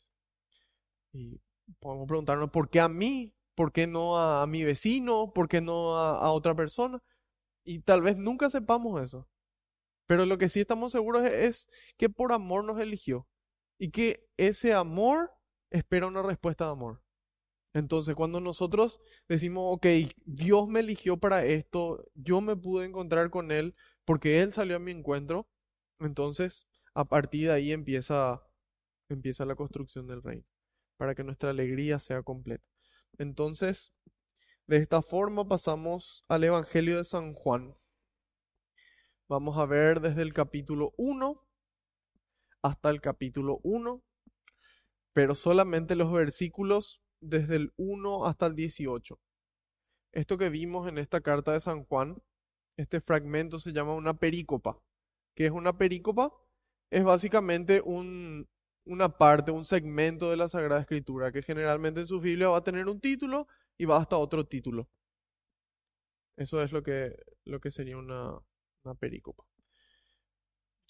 [1.12, 1.40] Y
[1.78, 3.34] podemos preguntarnos, ¿por qué a mí?
[3.54, 5.32] ¿Por qué no a, mi vecino?
[5.34, 7.02] ¿Por qué no a, otra persona?
[7.64, 9.28] Y tal vez nunca sepamos eso.
[10.06, 13.28] Pero lo que sí estamos seguros es, que por amor nos eligió.
[13.78, 15.30] Y que ese amor
[15.70, 17.02] espera una respuesta de amor.
[17.72, 19.86] Entonces, cuando nosotros decimos, ok,
[20.24, 24.80] Dios me eligió para esto, yo me pude encontrar con Él porque Él salió a
[24.80, 25.48] mi encuentro,
[26.00, 28.42] entonces a partir de ahí empieza,
[29.08, 30.44] empieza la construcción del reino
[30.96, 32.64] para que nuestra alegría sea completa.
[33.18, 33.92] Entonces,
[34.66, 37.76] de esta forma pasamos al Evangelio de San Juan.
[39.28, 41.40] Vamos a ver desde el capítulo 1
[42.62, 44.02] hasta el capítulo 1,
[45.12, 49.18] pero solamente los versículos desde el 1 hasta el 18.
[50.12, 52.22] Esto que vimos en esta carta de San Juan,
[52.76, 54.80] este fragmento se llama una perícopa.
[55.34, 56.32] ¿Qué es una perícopa?
[56.90, 58.48] Es básicamente un,
[58.84, 62.64] una parte, un segmento de la Sagrada Escritura, que generalmente en su Biblia va a
[62.64, 63.46] tener un título
[63.78, 64.88] y va hasta otro título.
[66.36, 68.38] Eso es lo que, lo que sería una,
[68.84, 69.44] una perícopa.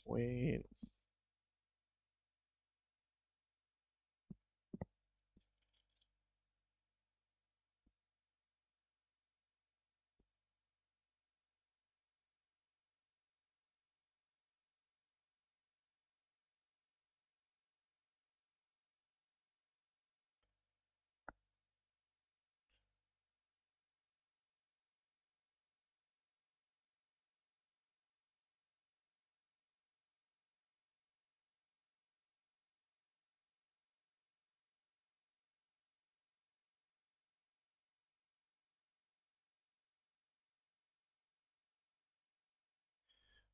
[0.04, 0.64] Bueno.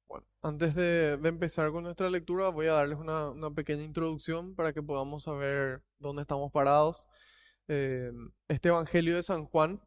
[0.09, 4.83] Bueno, antes de, empezar con nuestra lectura, voy a darles una, pequeña introducción para que
[4.83, 7.09] podamos saber dónde estamos parados.
[7.69, 8.13] Eh,
[8.49, 9.81] este Evangelio de San Juan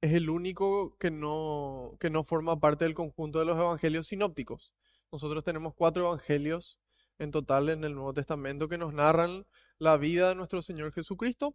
[0.00, 4.72] es el único que no, que no forma parte del conjunto de los Evangelios sinópticos.
[5.12, 6.80] Nosotros tenemos cuatro Evangelios
[7.18, 9.46] en total en el Nuevo Testamento que nos narran
[9.78, 11.54] la vida de nuestro Señor Jesucristo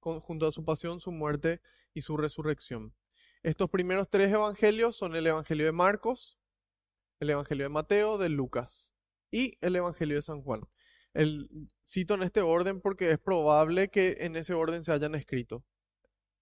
[0.00, 1.60] junto a su pasión, su muerte
[1.92, 2.94] y su resurrección.
[3.42, 6.37] Estos primeros tres Evangelios son el Evangelio de Marcos,
[7.20, 8.92] el Evangelio de Mateo, de Lucas
[9.30, 10.62] y el Evangelio de San Juan.
[11.14, 11.48] El,
[11.86, 15.64] cito en este orden porque es probable que en ese orden se hayan escrito.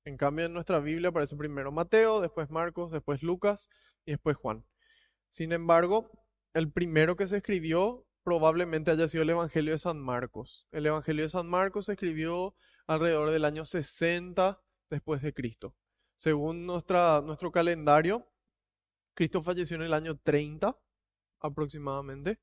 [0.04, 3.68] En cambio, en nuestra Biblia aparece primero Mateo, después Marcos, después Lucas
[4.04, 4.64] y después Juan.
[5.28, 6.10] Sin embargo,
[6.54, 10.66] el primero que se escribió probablemente haya sido el Evangelio de San Marcos.
[10.72, 12.54] El Evangelio de San Marcos se escribió
[12.86, 14.60] alrededor del año 60
[14.90, 15.74] después de Cristo.
[16.14, 18.26] Según nuestro calendario,
[19.16, 20.78] Cristo falleció en el año 30
[21.40, 22.38] aproximadamente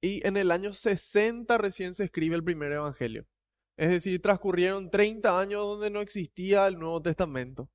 [0.00, 3.24] y en el año 60 recién se escribe el primer Evangelio.
[3.76, 7.70] Es decir, transcurrieron 30 años donde no existía el Nuevo Testamento.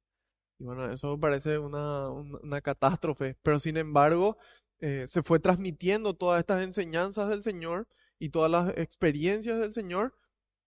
[0.60, 4.38] Y bueno, eso parece una, una, catástrofe, pero sin embargo
[4.80, 7.88] eh, se fue transmitiendo todas estas enseñanzas del Señor
[8.20, 10.16] y todas las experiencias del Señor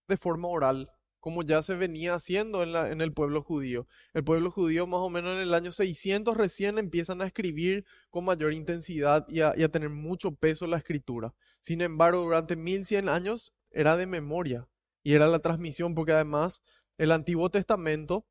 [0.09, 3.87] de forma oral, como ya se venía haciendo en, la, en el pueblo judío.
[4.15, 8.25] El pueblo judío más o menos en el año 600 recién empiezan a escribir con
[8.25, 11.35] mayor intensidad y a, tener mucho peso la escritura.
[11.61, 14.67] Sin embargo, durante 1100 años era de memoria
[15.03, 16.63] y era la transmisión porque además
[16.99, 18.27] el Antiguo Testamento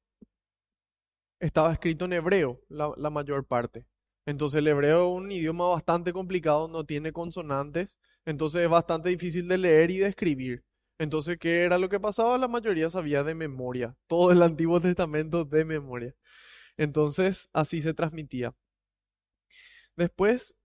[1.39, 3.86] estaba escrito en hebreo, la, mayor parte.
[4.25, 9.47] Entonces el hebreo es un idioma bastante complicado, no tiene consonantes, entonces es bastante difícil
[9.47, 10.63] de leer y de escribir.
[11.00, 12.38] Entonces, ¿qué era lo que pasaba?
[12.38, 16.14] La mayoría sabía de memoria, todo el Antiguo Testamento de memoria.
[16.78, 18.54] Entonces, así se transmitía.
[19.96, 20.56] Después,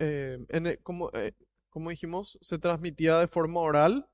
[0.00, 0.38] eh,
[0.82, 1.32] como, eh,
[1.70, 4.10] como dijimos, se transmitía de forma oral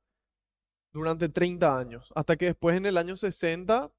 [0.92, 3.90] durante 30 años, hasta que después en el año 60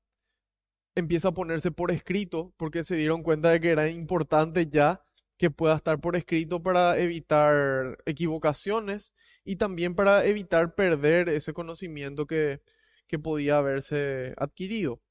[0.95, 5.03] empieza a ponerse por escrito, porque se dieron cuenta de que era importante ya
[5.37, 9.13] que pueda estar por escrito para evitar equivocaciones
[9.45, 12.61] y también para evitar perder ese conocimiento que,
[13.07, 15.01] que podía haberse adquirido.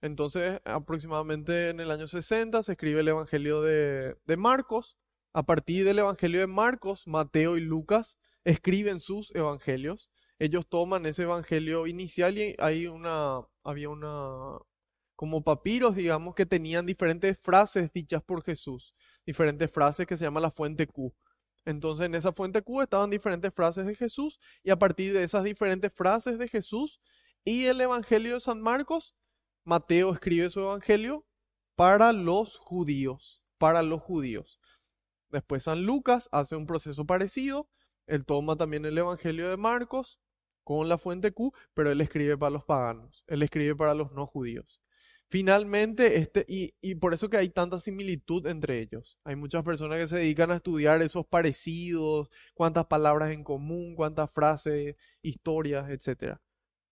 [0.00, 4.96] Entonces, aproximadamente en el año 60 se escribe el Evangelio de, de Marcos.
[5.32, 10.10] A partir del Evangelio de Marcos, Mateo y Lucas escriben sus evangelios.
[10.38, 14.58] Ellos toman ese evangelio inicial y hay una, había una,
[15.16, 18.94] como papiros, digamos, que tenían diferentes frases dichas por Jesús,
[19.26, 21.12] diferentes frases que se llama la fuente Q.
[21.64, 25.44] Entonces en esa fuente Q estaban diferentes frases de Jesús y a partir de esas
[25.44, 27.00] diferentes frases de Jesús
[27.44, 29.14] y el Evangelio de San Marcos,
[29.64, 31.26] Mateo escribe su Evangelio
[31.76, 34.60] para los judíos, para los judíos.
[35.30, 37.68] Después San Lucas hace un proceso parecido,
[38.06, 40.18] él toma también el Evangelio de Marcos
[40.64, 44.26] con la fuente Q, pero él escribe para los paganos, él escribe para los no
[44.26, 44.80] judíos.
[45.30, 49.18] Finalmente, este, y, y, por eso que hay tanta similitud entre ellos.
[49.24, 54.30] Hay muchas personas que se dedican a estudiar esos parecidos, cuántas palabras en común, cuántas
[54.30, 56.38] frases, historias, etc.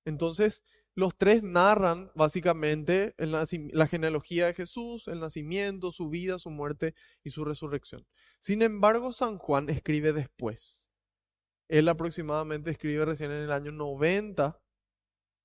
[0.05, 6.51] Entonces, los tres narran básicamente la, la genealogía de Jesús, el nacimiento, su vida, su
[6.51, 6.95] muerte
[7.25, 8.07] y su resurrección.
[8.39, 10.91] Sin embargo, San Juan escribe después.
[11.69, 14.61] Él aproximadamente escribe recién en el año 90,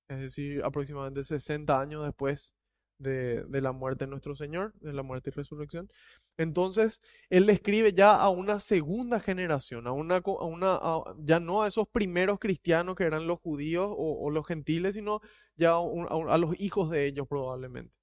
[0.08, 2.54] es decir, aproximadamente 60 años después
[2.98, 5.90] de, la muerte de nuestro Señor, de la muerte y resurrección.
[6.36, 7.00] Entonces,
[7.30, 10.80] él le escribe ya a una segunda generación, a una, a una
[11.18, 15.20] ya no a esos primeros cristianos que eran los judíos o, los gentiles, sino
[15.56, 17.94] ya a, los hijos de ellos probablemente.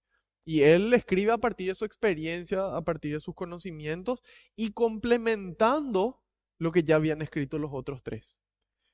[0.45, 4.21] Y él le escribe a partir de su experiencia, a partir de sus conocimientos
[4.55, 6.21] y complementando
[6.57, 8.39] lo que ya habían escrito los otros tres.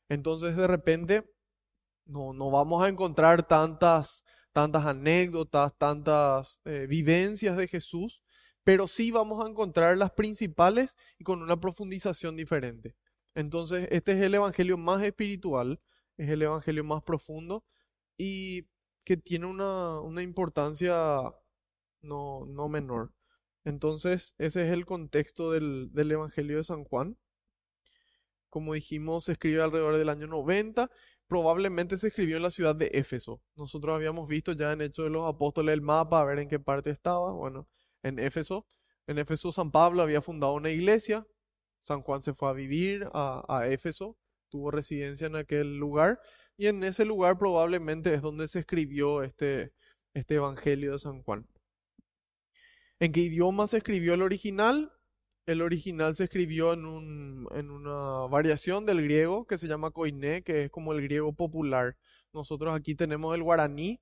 [0.09, 1.23] Entonces, de repente,
[2.05, 8.21] no, no vamos a encontrar tantas tantas anécdotas, tantas eh, vivencias de Jesús,
[8.63, 12.95] pero sí vamos a encontrar las principales y con una profundización diferente.
[13.35, 15.81] Entonces, este es el evangelio más espiritual,
[16.15, 17.65] es el evangelio más profundo
[18.17, 18.69] y
[19.03, 20.95] que tiene una, una importancia
[22.01, 23.11] no, no menor.
[23.65, 27.17] Entonces, ese es el contexto del, del evangelio de San Juan.
[28.49, 30.89] Como dijimos, se escribe alrededor del año 90
[31.27, 33.41] probablemente se escribió en la ciudad de Éfeso.
[33.55, 36.59] Nosotros habíamos visto ya en Hechos de los Apóstoles el mapa, a ver en qué
[36.59, 37.31] parte estaba.
[37.31, 37.67] Bueno,
[38.03, 38.67] en Éfeso.
[39.07, 41.25] En Éfeso San Pablo había fundado una iglesia.
[41.79, 44.17] San Juan se fue a vivir a, Éfeso,
[44.49, 46.19] tuvo residencia en aquel lugar.
[46.57, 49.73] Y en ese lugar probablemente es donde se escribió este,
[50.13, 51.47] este Evangelio de San Juan.
[52.99, 54.91] ¿En qué idioma se escribió el original?
[55.45, 60.41] El original se escribió en, un, en una variación del griego que se llama koiné,
[60.41, 61.95] que es como el griego popular.
[62.33, 64.01] Nosotros aquí tenemos el guaraní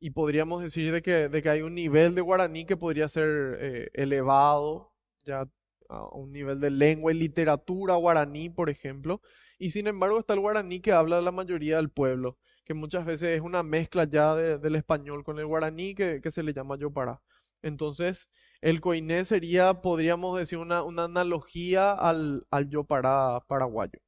[0.00, 3.56] y podríamos decir de que, de que hay un nivel de guaraní que podría ser
[3.60, 4.92] eh, elevado,
[5.24, 5.46] ya
[5.88, 9.20] a un nivel de lengua y literatura guaraní, por ejemplo.
[9.58, 13.36] Y sin embargo está el guaraní que habla la mayoría del pueblo, que muchas veces
[13.36, 17.20] es una mezcla ya del español con el guaraní que, que se le llama yopará.
[17.62, 24.00] Entonces, el coiné sería, podríamos decir, una, una analogía al, al yo para paraguayo.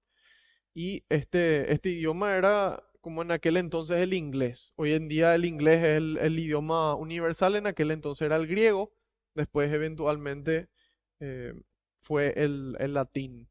[0.74, 4.72] Y este, este idioma era como en aquel entonces el inglés.
[4.76, 8.46] Hoy en día el inglés es el, el idioma universal, en aquel entonces era el
[8.46, 8.92] griego,
[9.34, 10.68] después eventualmente
[11.20, 11.54] eh,
[12.02, 13.48] fue el, el latín.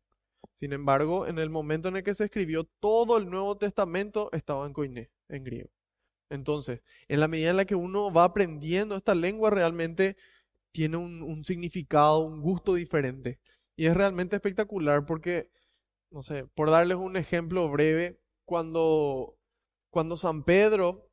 [0.53, 4.65] Sin embargo, en el momento en el que se escribió todo el Nuevo Testamento estaba
[4.65, 5.69] en koiné, en griego.
[6.29, 10.15] Entonces, en la medida en la que uno va aprendiendo esta lengua, realmente
[10.71, 13.39] tiene un, un significado, un gusto diferente.
[13.75, 15.49] Y es realmente espectacular porque,
[16.11, 19.37] no sé, por darles un ejemplo breve, cuando,
[19.89, 21.09] cuando San Pedro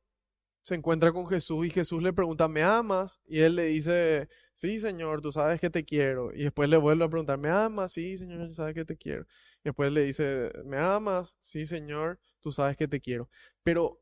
[0.61, 3.19] se encuentra con Jesús y Jesús le pregunta, ¿me amas?
[3.25, 6.33] Y él le dice, sí, Señor, tú sabes que te quiero.
[6.33, 7.93] Y después le vuelve a preguntar, ¿me amas?
[7.93, 9.23] Sí, Señor, tú sabes que te quiero.
[9.59, 11.37] Y después le dice, ¿me amas?
[11.39, 13.29] Sí, Señor, tú sabes que te quiero.
[13.63, 14.01] Pero,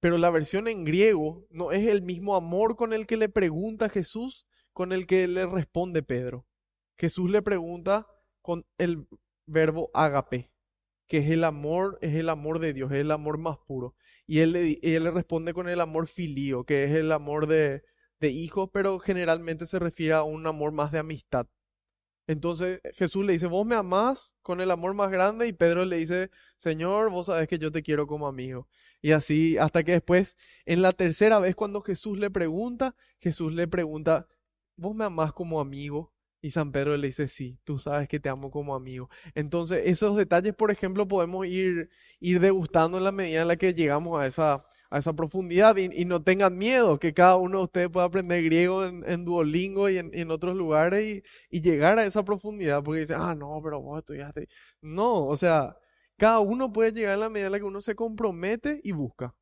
[0.00, 3.88] pero la versión en griego no es el mismo amor con el que le pregunta
[3.88, 4.46] Jesús,
[4.80, 6.46] con el que le responde Pedro.
[6.96, 8.06] Jesús le pregunta
[8.40, 9.06] con el
[9.44, 10.50] verbo agape,
[11.06, 13.94] que es el amor, es el amor de Dios, es el amor más puro.
[14.26, 17.82] Y él le, él le responde con el amor filío, que es el amor de,
[18.20, 21.46] de hijo, pero generalmente se refiere a un amor más de amistad.
[22.26, 25.98] Entonces Jesús le dice, vos me amás con el amor más grande y Pedro le
[25.98, 28.66] dice, Señor, vos sabés que yo te quiero como amigo.
[29.02, 33.68] Y así hasta que después, en la tercera vez cuando Jesús le pregunta, Jesús le
[33.68, 34.26] pregunta,
[34.80, 36.12] ¿vos me amás como amigo?
[36.42, 39.10] Y San Pedro le dice, sí, tú sabes que te amo como amigo.
[39.34, 43.74] Entonces, esos detalles, por ejemplo, podemos ir, ir degustando en la medida en la que
[43.74, 47.90] llegamos a esa, a esa profundidad y, no tengan miedo, que cada uno de ustedes
[47.90, 53.00] pueda aprender griego en, Duolingo y en, otros lugares y, llegar a esa profundidad, porque
[53.00, 54.48] dice, ah, no, pero vos estudiaste.
[54.80, 55.76] No, o sea,
[56.16, 59.34] cada uno puede llegar en la medida en la que uno se compromete y busca,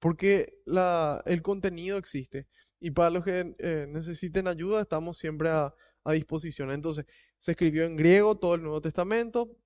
[0.00, 2.48] porque la, el contenido existe.
[2.80, 5.74] Y para los que eh, necesiten ayuda, estamos siempre a
[6.12, 6.70] disposición.
[6.72, 7.06] Entonces,
[7.40, 9.56] se escribió en griego todo el Nuevo Testamento,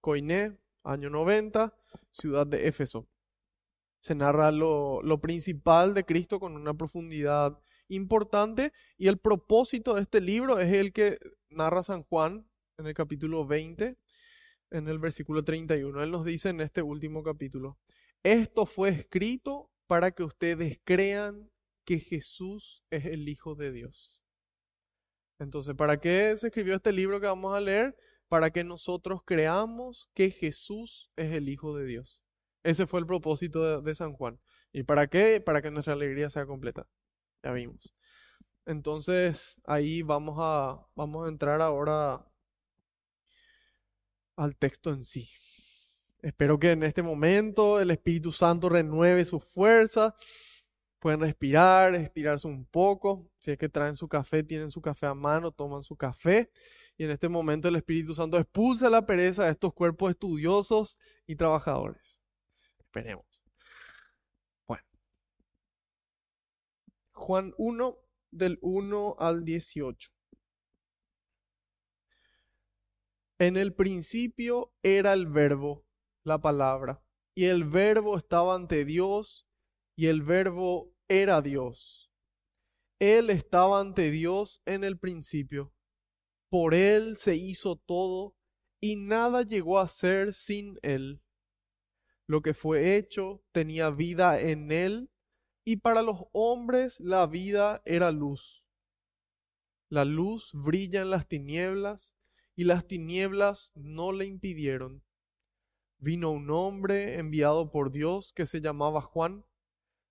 [0.00, 1.74] Coiné, año 90,
[2.10, 3.06] ciudad de Éfeso.
[4.00, 10.02] Se narra lo, lo principal de Cristo con una profundidad importante y el propósito de
[10.02, 11.18] este libro es el que
[11.50, 13.96] narra San Juan en el capítulo 20,
[14.70, 16.02] en el versículo 31.
[16.02, 17.78] Él nos dice en este último capítulo,
[18.22, 21.50] esto fue escrito para que ustedes crean
[21.90, 24.20] que Jesús es el Hijo de Dios
[25.40, 27.96] entonces, ¿para qué se escribió este libro que vamos a leer?
[28.28, 32.22] Para que nosotros creamos que Jesús es el Hijo de Dios.
[32.62, 34.38] Ese fue el propósito de, San Juan.
[34.70, 35.40] ¿Y para qué?
[35.40, 36.86] Para que nuestra alegría sea completa.
[37.42, 37.94] Ya vimos.
[38.66, 42.22] Entonces, ahí vamos a, vamos a entrar ahora
[44.36, 45.30] al texto en sí.
[46.20, 50.14] Espero que en este momento el Espíritu Santo renueve su fuerza
[51.00, 53.26] Pueden respirar, estirarse un poco.
[53.38, 56.50] Si es que traen su café, tienen su café a mano, toman su café.
[56.98, 61.36] Y en este momento el Espíritu Santo expulsa la pereza de estos cuerpos estudiosos y
[61.36, 62.20] trabajadores.
[62.78, 63.42] Esperemos.
[64.68, 64.84] Bueno.
[67.12, 67.96] Juan 1,
[68.30, 70.10] del 1 al 18.
[73.38, 75.86] En el principio era el verbo,
[76.24, 77.02] la palabra,
[77.34, 79.49] y el verbo estaba ante Dios
[80.00, 82.10] y el verbo era Dios.
[82.98, 85.74] Él estaba ante Dios en el principio.
[86.48, 88.34] Por Él se hizo todo
[88.80, 91.20] y nada llegó a ser sin Él.
[92.26, 95.10] Lo que fue hecho tenía vida en Él
[95.66, 98.64] y para los hombres la vida era luz.
[99.90, 102.16] La luz brilla en las tinieblas
[102.56, 105.04] y las tinieblas no le impidieron.
[105.98, 109.44] Vino un hombre enviado por Dios que se llamaba Juan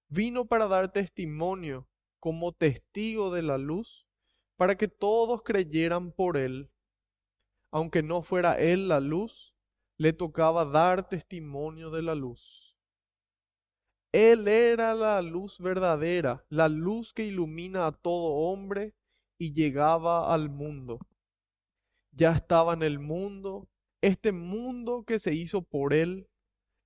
[0.10, 1.88] vino para dar testimonio
[2.20, 4.06] como testigo de la luz,
[4.58, 6.70] para que todos creyeran por él.
[7.72, 9.56] Aunque no fuera él la luz,
[9.98, 12.76] le tocaba dar testimonio de la luz.
[14.12, 18.96] Él era la luz verdadera, la luz que ilumina a todo hombre
[19.38, 21.00] y llegaba al mundo.
[22.12, 23.70] Ya estaba en el mundo,
[24.02, 26.28] este mundo que se hizo por él,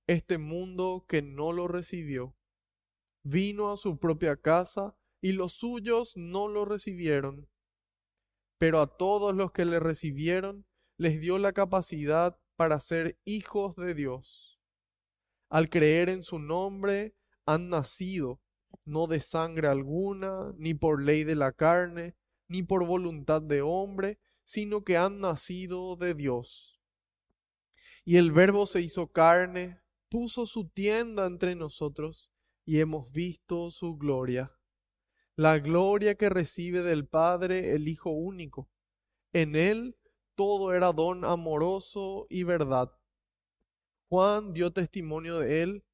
[0.06, 2.36] este mundo que no lo recibió
[3.24, 7.48] vino a su propia casa y los suyos no lo recibieron.
[8.58, 10.64] Pero a todos los que le recibieron
[10.98, 14.60] les dio la capacidad para ser hijos de Dios.
[15.48, 17.16] Al creer en su nombre
[17.46, 18.40] han nacido,
[18.84, 22.14] no de sangre alguna, ni por ley de la carne,
[22.48, 26.80] ni por voluntad de hombre, sino que han nacido de Dios.
[28.04, 32.33] Y el Verbo se hizo carne, puso su tienda entre nosotros,
[32.64, 34.52] y hemos visto su gloria,
[35.36, 38.68] la gloria que recibe del Padre el Hijo único.
[39.32, 39.96] En él
[40.34, 42.92] todo era don amoroso y verdad.
[44.08, 45.84] Juan dio testimonio de él,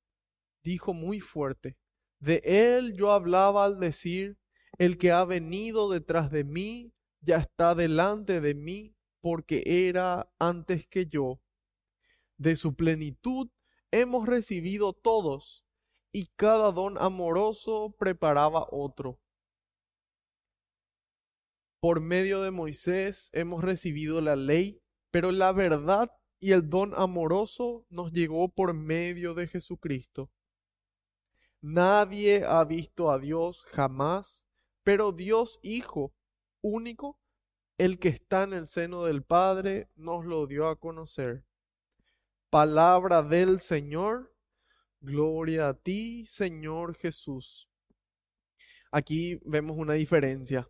[0.62, 1.78] dijo muy fuerte,
[2.18, 4.38] de él yo hablaba al decir,
[4.78, 10.86] el que ha venido detrás de mí ya está delante de mí porque era antes
[10.86, 11.40] que yo.
[12.36, 13.48] De su plenitud
[13.90, 15.64] hemos recibido todos,
[16.12, 19.18] y cada don amoroso preparaba otro.
[21.80, 27.86] Por medio de Moisés hemos recibido la ley, pero la verdad y el don amoroso
[27.90, 30.30] nos llegó por medio de Jesucristo.
[31.62, 34.46] Nadie ha visto a Dios jamás,
[34.82, 36.14] pero Dios Hijo
[36.62, 37.18] único,
[37.78, 41.44] el que está en el seno del Padre, nos lo dio a conocer.
[42.50, 44.34] Palabra del Señor,
[45.00, 47.68] gloria a ti, Señor Jesús.
[48.92, 50.68] Aquí vemos una diferencia.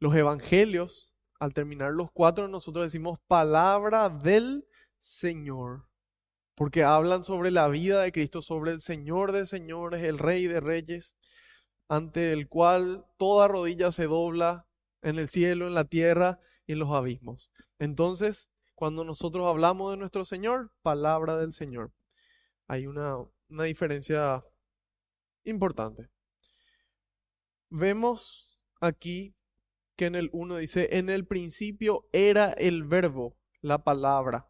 [0.00, 4.66] Los evangelios, al terminar los cuatro, nosotros decimos palabra del
[4.98, 5.86] Señor,
[6.54, 10.60] porque hablan sobre la vida de Cristo, sobre el Señor de señores, el Rey de
[10.60, 11.16] reyes,
[11.88, 14.66] ante el cual toda rodilla se dobla
[15.02, 17.50] en el cielo, en la tierra y en los abismos.
[17.78, 21.92] Entonces, cuando nosotros hablamos de nuestro Señor, palabra del Señor.
[22.66, 23.16] Hay una,
[23.48, 24.44] una diferencia
[25.44, 26.08] importante.
[27.70, 29.34] Vemos aquí
[29.96, 34.48] que en el 1 dice, en el principio era el verbo, la palabra.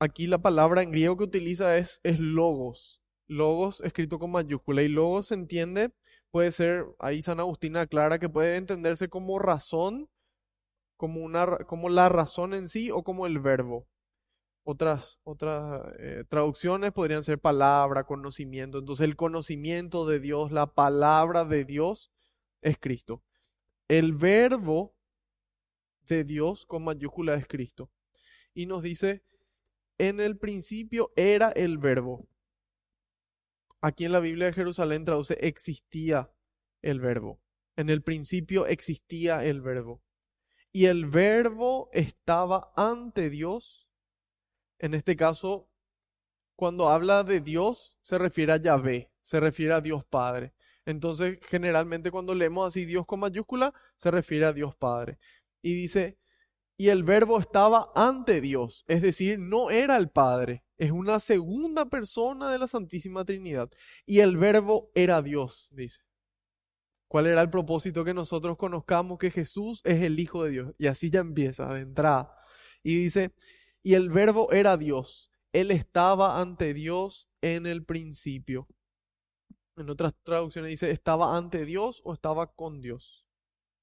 [0.00, 3.02] Aquí la palabra en griego que utiliza es, es logos.
[3.26, 4.82] Logos escrito con mayúscula.
[4.82, 5.92] Y logos se entiende,
[6.30, 10.08] puede ser, ahí San Agustín aclara que puede entenderse como razón,
[10.96, 13.86] como, una, como la razón en sí o como el verbo.
[14.64, 18.78] Otras, otras eh, traducciones podrían ser palabra, conocimiento.
[18.78, 22.10] Entonces el conocimiento de Dios, la palabra de Dios
[22.62, 23.22] es Cristo.
[23.88, 24.96] El verbo
[26.06, 27.90] de Dios con mayúscula es Cristo.
[28.54, 29.22] Y nos dice,
[29.98, 32.26] en el principio era el verbo.
[33.80, 36.30] Aquí en la Biblia de Jerusalén traduce existía
[36.80, 37.38] el verbo.
[37.76, 40.02] En el principio existía el verbo.
[40.72, 43.83] Y el verbo estaba ante Dios.
[44.78, 45.68] En este caso,
[46.56, 50.54] cuando habla de Dios, se refiere a Yahvé, se refiere a Dios Padre.
[50.86, 55.18] Entonces, generalmente cuando leemos así Dios con mayúscula, se refiere a Dios Padre.
[55.62, 56.18] Y dice,
[56.76, 61.86] y el verbo estaba ante Dios, es decir, no era el Padre, es una segunda
[61.86, 63.70] persona de la Santísima Trinidad.
[64.04, 66.00] Y el verbo era Dios, dice.
[67.06, 70.74] ¿Cuál era el propósito que nosotros conozcamos que Jesús es el Hijo de Dios?
[70.78, 72.36] Y así ya empieza de entrada.
[72.82, 73.32] Y dice,
[73.84, 75.30] y el verbo era Dios.
[75.52, 78.66] Él estaba ante Dios en el principio.
[79.76, 83.26] En otras traducciones dice, estaba ante Dios o estaba con Dios.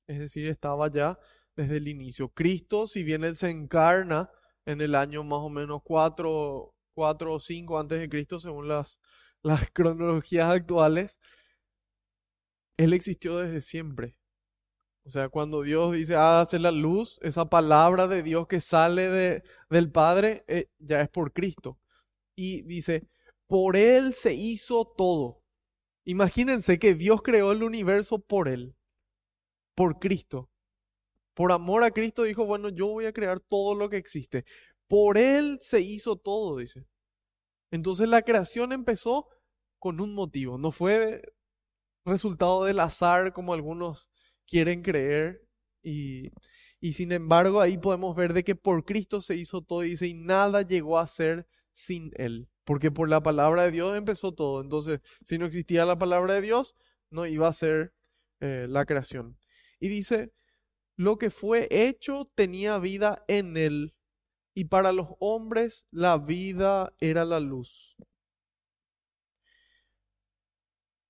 [0.08, 1.20] Es decir, estaba ya
[1.56, 2.30] desde el inicio.
[2.30, 4.30] Cristo, si bien Él se encarna
[4.66, 9.00] en el año más o menos 4, o 5 antes de Cristo, según las,
[9.44, 11.20] las cronologías actuales,
[12.78, 14.18] Él existió desde siempre.
[15.04, 19.44] O sea, cuando Dios dice, hágase la luz, esa palabra de Dios que sale de,
[19.70, 21.80] del Padre eh, ya es por Cristo.
[22.36, 23.08] Y dice,
[23.48, 25.42] por Él se hizo todo.
[26.06, 28.76] Imagínense que Dios creó el universo por Él,
[29.76, 30.50] por Cristo.
[31.34, 34.46] Por amor a Cristo dijo, bueno, yo voy a crear todo lo que existe.
[34.88, 36.86] Por Él se hizo todo, dice.
[37.72, 39.28] Entonces la creación empezó
[39.80, 41.24] con un motivo, no fue
[42.06, 44.11] resultado del azar como algunos
[44.52, 45.42] quieren creer.
[45.82, 46.32] Y,
[46.80, 50.14] y sin embargo ahí podemos ver de que por Cristo se hizo todo, dice, y
[50.14, 52.50] nada llegó a ser sin Él.
[52.66, 54.62] Porque por la palabra de Dios empezó todo.
[54.62, 56.76] Entonces, si no existía la palabra de Dios,
[57.10, 57.94] no iba a ser
[58.42, 59.38] eh, la creación.
[59.80, 60.32] Y dice,
[60.96, 63.96] lo que fue hecho tenía vida en él,
[64.54, 67.96] y para los hombres la vida era la luz.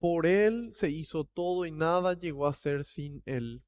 [0.01, 3.63] Por él se hizo todo y nada llegó a ser sin él.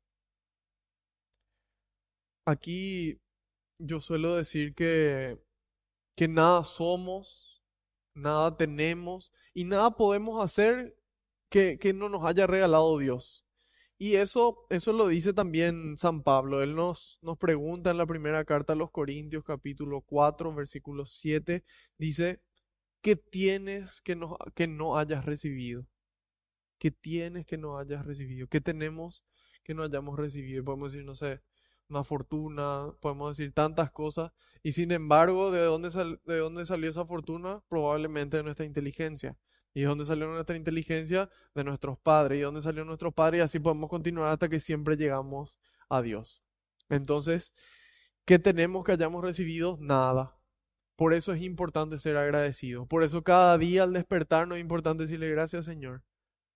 [2.46, 3.22] Aquí
[3.78, 5.40] yo suelo decir que,
[6.16, 7.64] que nada somos,
[8.16, 10.98] nada tenemos y nada podemos hacer
[11.50, 13.46] que, que no nos haya regalado Dios.
[14.00, 16.64] Y eso, eso lo dice también San Pablo.
[16.64, 21.64] Él nos, nos pregunta en la primera carta a los Corintios, capítulo 4, versículo 7,
[22.00, 22.42] dice,
[23.02, 25.86] ¿qué tienes que no, que no hayas recibido?
[26.84, 28.48] ¿Qué tienes que no hayas recibido?
[28.48, 29.24] ¿Qué tenemos
[29.64, 30.66] que no hayamos recibido?
[30.66, 31.40] Podemos decir, no sé,
[31.88, 34.34] una fortuna, podemos decir tantas cosas.
[34.64, 35.88] Y sin embargo, ¿de dónde,
[36.26, 37.64] de dónde salió esa fortuna?
[37.70, 39.38] Probablemente de nuestra inteligencia.
[39.74, 41.30] ¿Y de dónde salió nuestra inteligencia?
[41.56, 42.36] De nuestros padres.
[42.36, 43.38] ¿Y de dónde salió nuestro padre?
[43.38, 45.58] Y así podemos continuar hasta que siempre llegamos
[45.88, 46.44] a Dios.
[46.90, 47.54] Entonces,
[48.26, 49.78] ¿qué tenemos que hayamos recibido?
[49.80, 50.38] Nada.
[50.98, 52.86] Por eso es importante ser agradecido.
[52.88, 56.04] Por eso cada día al despertarnos es importante decirle gracias Señor.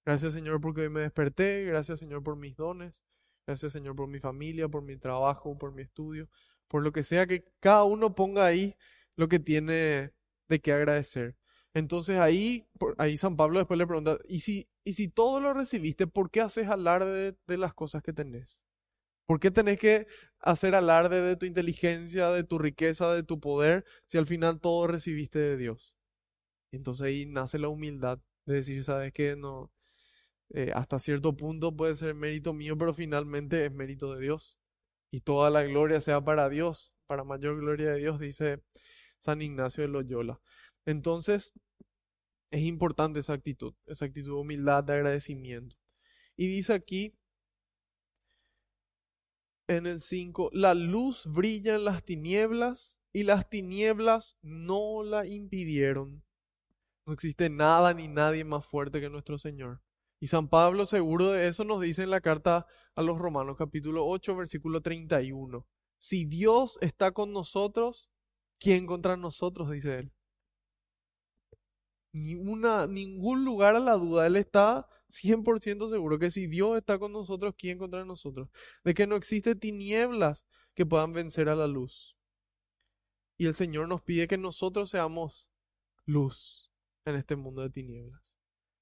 [0.08, 1.66] Gracias Señor porque hoy me desperté.
[1.66, 3.03] Gracias Señor por mis dones.
[3.45, 6.30] Gracias Señor por mi familia, por mi trabajo, por mi estudio.
[6.70, 8.78] Por lo que sea que cada uno ponga ahí
[9.18, 10.14] lo que tiene
[10.47, 11.36] de qué agradecer.
[11.74, 12.66] Entonces ahí,
[12.97, 16.39] ahí San Pablo después le pregunta, ¿y si, y si todo lo recibiste, ¿por qué
[16.39, 18.64] haces alarde de las cosas que tenés?
[19.26, 20.08] ¿Por qué tenés que
[20.39, 24.88] hacer alarde de tu inteligencia, de tu riqueza, de tu poder, si al final todo
[24.88, 25.97] recibiste de Dios?
[26.72, 29.36] Entonces ahí nace la humildad de decir, ¿sabes qué?
[29.36, 29.70] No,
[30.51, 34.59] eh, hasta cierto punto puede ser mérito mío, pero finalmente es mérito de Dios.
[35.11, 38.61] Y toda la gloria sea para Dios, para mayor gloria de Dios, dice
[39.19, 40.39] San Ignacio de Loyola.
[40.85, 41.53] Entonces,
[42.51, 45.75] es importante esa actitud, esa actitud de humildad, de agradecimiento.
[46.37, 47.13] Y dice aquí,
[49.67, 56.23] en el 5, la luz brilla en las tinieblas y las tinieblas no la impidieron.
[57.05, 59.81] No existe nada ni nadie más fuerte que nuestro Señor.
[60.20, 62.65] Y San Pablo, seguro de eso, nos dice en la carta
[62.95, 65.65] a los Romanos, capítulo 8, versículo 31.
[65.99, 68.09] Si Dios está con nosotros,
[68.59, 69.70] ¿quién contra nosotros?
[69.72, 70.11] dice él.
[72.13, 74.26] Ni una, ningún lugar a la duda.
[74.26, 78.49] Él está 100% seguro que si Dios está con nosotros, ¿quién contra nosotros?
[78.84, 82.18] De que no existe tinieblas que puedan vencer a la luz.
[83.38, 85.51] Y el Señor nos pide que nosotros seamos
[86.05, 86.72] luz
[87.05, 88.36] en este mundo de tinieblas.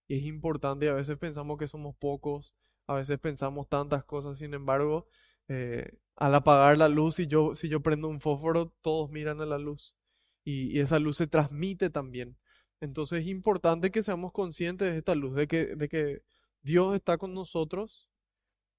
[0.08, 2.54] Y es importante, a veces pensamos que somos pocos,
[2.88, 5.08] a veces pensamos tantas cosas, sin embargo,
[5.48, 9.46] eh, al apagar la luz, si yo, si yo prendo un fósforo, todos miran a
[9.46, 9.96] la luz.
[10.44, 12.38] Y, y, esa luz se transmite también.
[12.82, 16.24] Entonces es importante que seamos conscientes de esta luz, de que, de que
[16.62, 18.10] Dios está con nosotros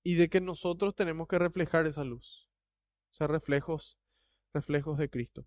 [0.02, 2.48] y de que nosotros tenemos que reflejar esa luz.
[3.12, 3.98] O sea, reflejos,
[4.52, 5.46] reflejos de Cristo.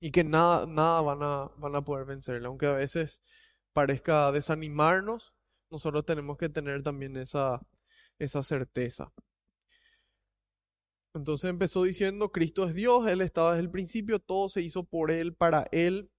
[0.00, 3.22] Y que nada, nada van a, van a poder vencerla, aunque a veces
[3.74, 5.34] parezca desanimarnos,
[5.70, 7.60] nosotros tenemos que tener también esa,
[8.18, 9.12] esa certeza.
[11.14, 15.10] Entonces empezó diciendo, Cristo es Dios, Él estaba desde el principio, todo se hizo por
[15.10, 16.10] Él, para Él,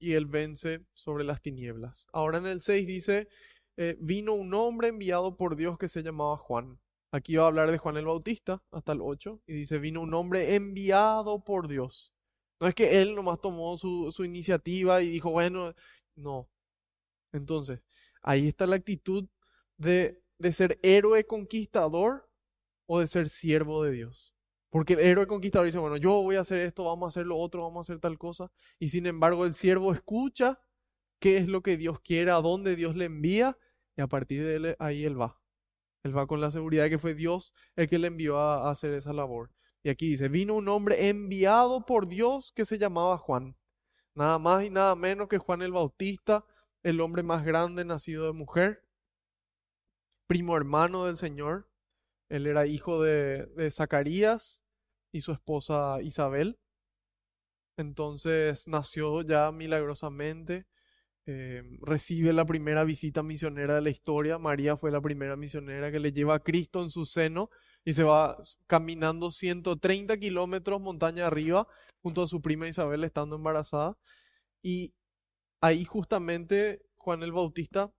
[0.00, 2.06] y Él vence sobre las tinieblas.
[2.12, 3.28] Ahora en el 6 dice,
[3.76, 6.78] eh, vino un hombre enviado por Dios que se llamaba Juan.
[7.12, 10.14] Aquí va a hablar de Juan el Bautista hasta el 8 y dice, vino un
[10.14, 12.12] hombre enviado por Dios.
[12.60, 15.74] No es que él nomás tomó su, su iniciativa y dijo, bueno,
[16.16, 16.48] no,
[17.32, 17.80] entonces,
[18.22, 19.28] ahí está la actitud
[19.76, 22.28] de, de ser héroe conquistador
[22.86, 24.34] o de ser siervo de Dios.
[24.70, 27.38] Porque el héroe conquistador dice, bueno, yo voy a hacer esto, vamos a hacer lo
[27.38, 28.50] otro, vamos a hacer tal cosa.
[28.78, 30.60] Y sin embargo, el siervo escucha
[31.20, 33.56] qué es lo que Dios quiere, a dónde Dios le envía,
[33.96, 35.40] y a partir de él, ahí él va.
[36.04, 38.92] Él va con la seguridad de que fue Dios el que le envió a hacer
[38.94, 39.50] esa labor.
[39.82, 43.56] Y aquí dice, vino un hombre enviado por Dios que se llamaba Juan.
[44.14, 46.44] Nada más y nada menos que Juan el Bautista,
[46.82, 48.84] el hombre más grande nacido de mujer,
[50.26, 51.68] primo hermano del Señor.
[52.28, 54.62] Él era hijo de, de Zacarías
[55.12, 56.58] y su esposa Isabel.
[57.76, 60.66] Entonces nació ya milagrosamente,
[61.26, 64.38] eh, recibe la primera visita misionera de la historia.
[64.38, 67.50] María fue la primera misionera que le lleva a Cristo en su seno
[67.84, 71.68] y se va caminando 130 kilómetros montaña arriba
[72.02, 73.96] junto a su prima Isabel estando embarazada.
[74.62, 74.94] Y
[75.60, 77.92] ahí justamente Juan el Bautista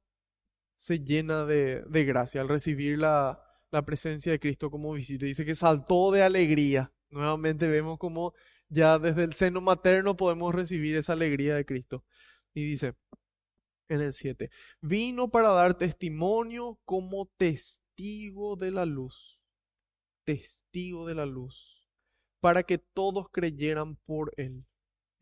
[0.75, 3.41] se llena de, gracia al recibir la,
[3.71, 5.25] la, presencia de Cristo como visita.
[5.25, 6.93] Dice que saltó de alegría.
[7.09, 8.33] Nuevamente vemos como
[8.69, 12.05] ya desde el seno materno podemos recibir esa alegría de Cristo.
[12.53, 12.95] Y dice
[13.89, 14.51] en el 7,
[14.81, 19.39] vino para dar testimonio como testigo de la luz.
[20.23, 21.87] Testigo de la luz.
[22.39, 24.65] Para que todos creyeran por él.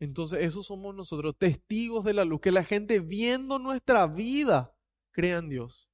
[0.00, 4.72] Entonces, esos somos nosotros, testigos de la luz, que la gente viendo nuestra vida
[5.10, 5.88] crea en Dios.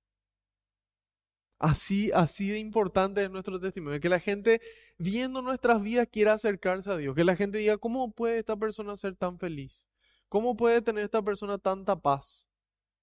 [1.59, 4.61] Así, así de importante es nuestro testimonio, que la gente
[4.99, 8.97] viendo nuestras vidas quiera acercarse a Dios, que la gente diga, ¿cómo puede esta persona
[8.97, 9.89] ser tan feliz?
[10.29, 12.49] ¿Cómo puede tener esta persona tanta paz?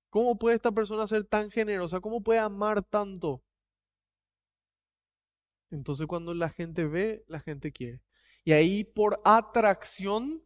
[0.09, 2.01] ¿Cómo puede esta persona ser tan generosa?
[2.01, 3.41] ¿Cómo puede amar tanto?
[5.71, 8.01] Entonces cuando la gente ve, la gente quiere.
[8.43, 10.43] Y ahí por atracción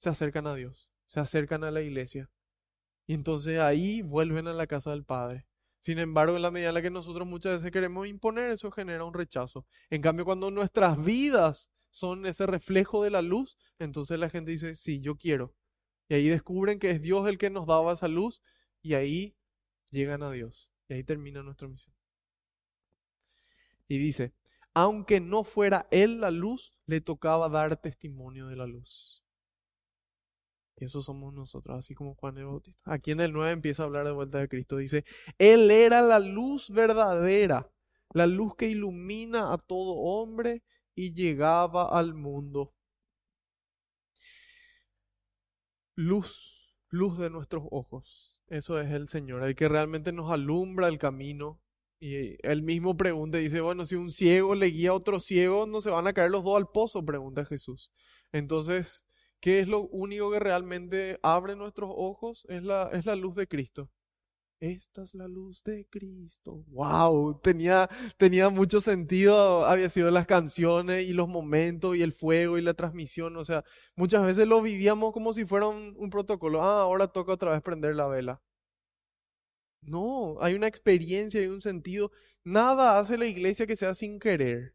[0.00, 2.30] se acercan a Dios, se acercan a la iglesia.
[3.06, 5.46] Y entonces ahí vuelven a la casa del Padre.
[5.80, 9.04] Sin embargo, en la medida en la que nosotros muchas veces queremos imponer, eso genera
[9.04, 9.66] un rechazo.
[9.90, 14.74] En cambio, cuando nuestras vidas son ese reflejo de la luz, entonces la gente dice,
[14.74, 15.54] sí, yo quiero.
[16.08, 18.42] Y ahí descubren que es Dios el que nos daba esa luz
[18.80, 19.36] y ahí
[19.90, 20.72] llegan a Dios.
[20.88, 21.94] Y ahí termina nuestra misión.
[23.86, 24.32] Y dice,
[24.72, 29.19] aunque no fuera Él la luz, le tocaba dar testimonio de la luz.
[30.80, 32.80] Eso somos nosotros, así como Juan el Bautista.
[32.84, 34.78] Aquí en el 9 empieza a hablar de vuelta de Cristo.
[34.78, 35.04] Dice,
[35.38, 37.70] Él era la luz verdadera,
[38.14, 40.62] la luz que ilumina a todo hombre
[40.94, 42.72] y llegaba al mundo.
[45.96, 48.40] Luz, luz de nuestros ojos.
[48.48, 51.60] Eso es el Señor, el que realmente nos alumbra el camino.
[52.00, 55.82] Y él mismo pregunta, dice, bueno, si un ciego le guía a otro ciego, ¿no
[55.82, 57.04] se van a caer los dos al pozo?
[57.04, 57.92] Pregunta Jesús.
[58.32, 59.04] Entonces,
[59.40, 62.46] ¿qué es lo único que realmente abre nuestros ojos?
[62.48, 63.90] Es la, es la luz de Cristo.
[64.60, 66.64] Esta es la luz de Cristo.
[66.68, 67.40] ¡Wow!
[67.42, 67.88] Tenía,
[68.18, 72.74] tenía mucho sentido, había sido las canciones y los momentos y el fuego y la
[72.74, 73.36] transmisión.
[73.38, 73.64] O sea,
[73.96, 76.62] muchas veces lo vivíamos como si fuera un, un protocolo.
[76.62, 78.42] Ah, ahora toca otra vez prender la vela.
[79.82, 82.10] No, hay una experiencia y un sentido.
[82.44, 84.74] Nada hace la iglesia que sea sin querer.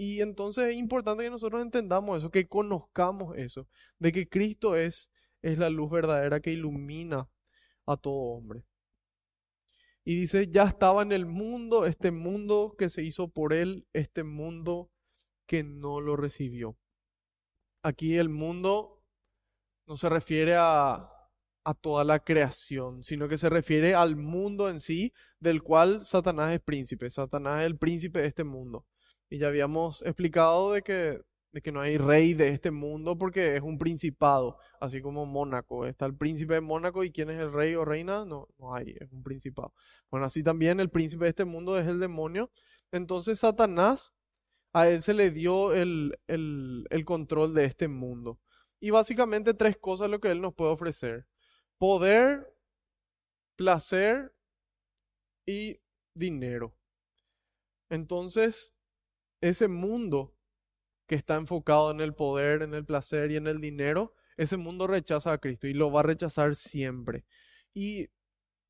[0.00, 5.10] Y entonces es importante que nosotros entendamos eso, que conozcamos eso, de que Cristo es,
[5.42, 7.28] es la luz verdadera que ilumina
[7.84, 8.64] a todo hombre.
[10.02, 14.24] Y dice, ya estaba en el mundo, este mundo que se hizo por él, este
[14.24, 14.90] mundo
[15.44, 16.78] que no lo recibió.
[17.82, 19.02] Aquí el mundo
[19.86, 21.10] no se refiere a,
[21.62, 26.54] a toda la creación, sino que se refiere al mundo en sí, del cual Satanás
[26.54, 27.10] es príncipe.
[27.10, 28.86] Satanás es el príncipe de este mundo.
[29.30, 31.20] Y ya habíamos explicado de que,
[31.52, 35.86] de que no hay rey de este mundo porque es un principado, así como Mónaco.
[35.86, 38.96] Está el príncipe de Mónaco y quién es el rey o reina, no, no hay,
[39.00, 39.72] es un principado.
[40.10, 42.50] Bueno, así también el príncipe de este mundo es el demonio.
[42.90, 44.12] Entonces Satanás,
[44.72, 48.40] a él se le dio el, el, el control de este mundo.
[48.80, 51.26] Y básicamente tres cosas lo que él nos puede ofrecer.
[51.78, 52.52] Poder,
[53.56, 54.34] placer
[55.46, 55.80] y
[56.14, 56.74] dinero.
[57.90, 58.74] Entonces,
[59.40, 60.34] ese mundo
[61.06, 64.86] que está enfocado en el poder, en el placer y en el dinero, ese mundo
[64.86, 67.24] rechaza a Cristo y lo va a rechazar siempre.
[67.74, 68.08] Y,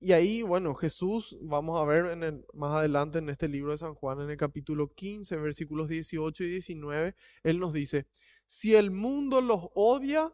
[0.01, 2.17] y ahí, bueno, Jesús, vamos a ver
[2.55, 6.51] más adelante en este libro de San Juan, en el capítulo 15, versículos 18 y
[6.51, 8.07] 19, Él nos dice,
[8.47, 10.33] si el mundo los odia,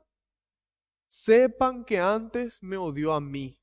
[1.07, 3.59] sepan que antes me odió a mí.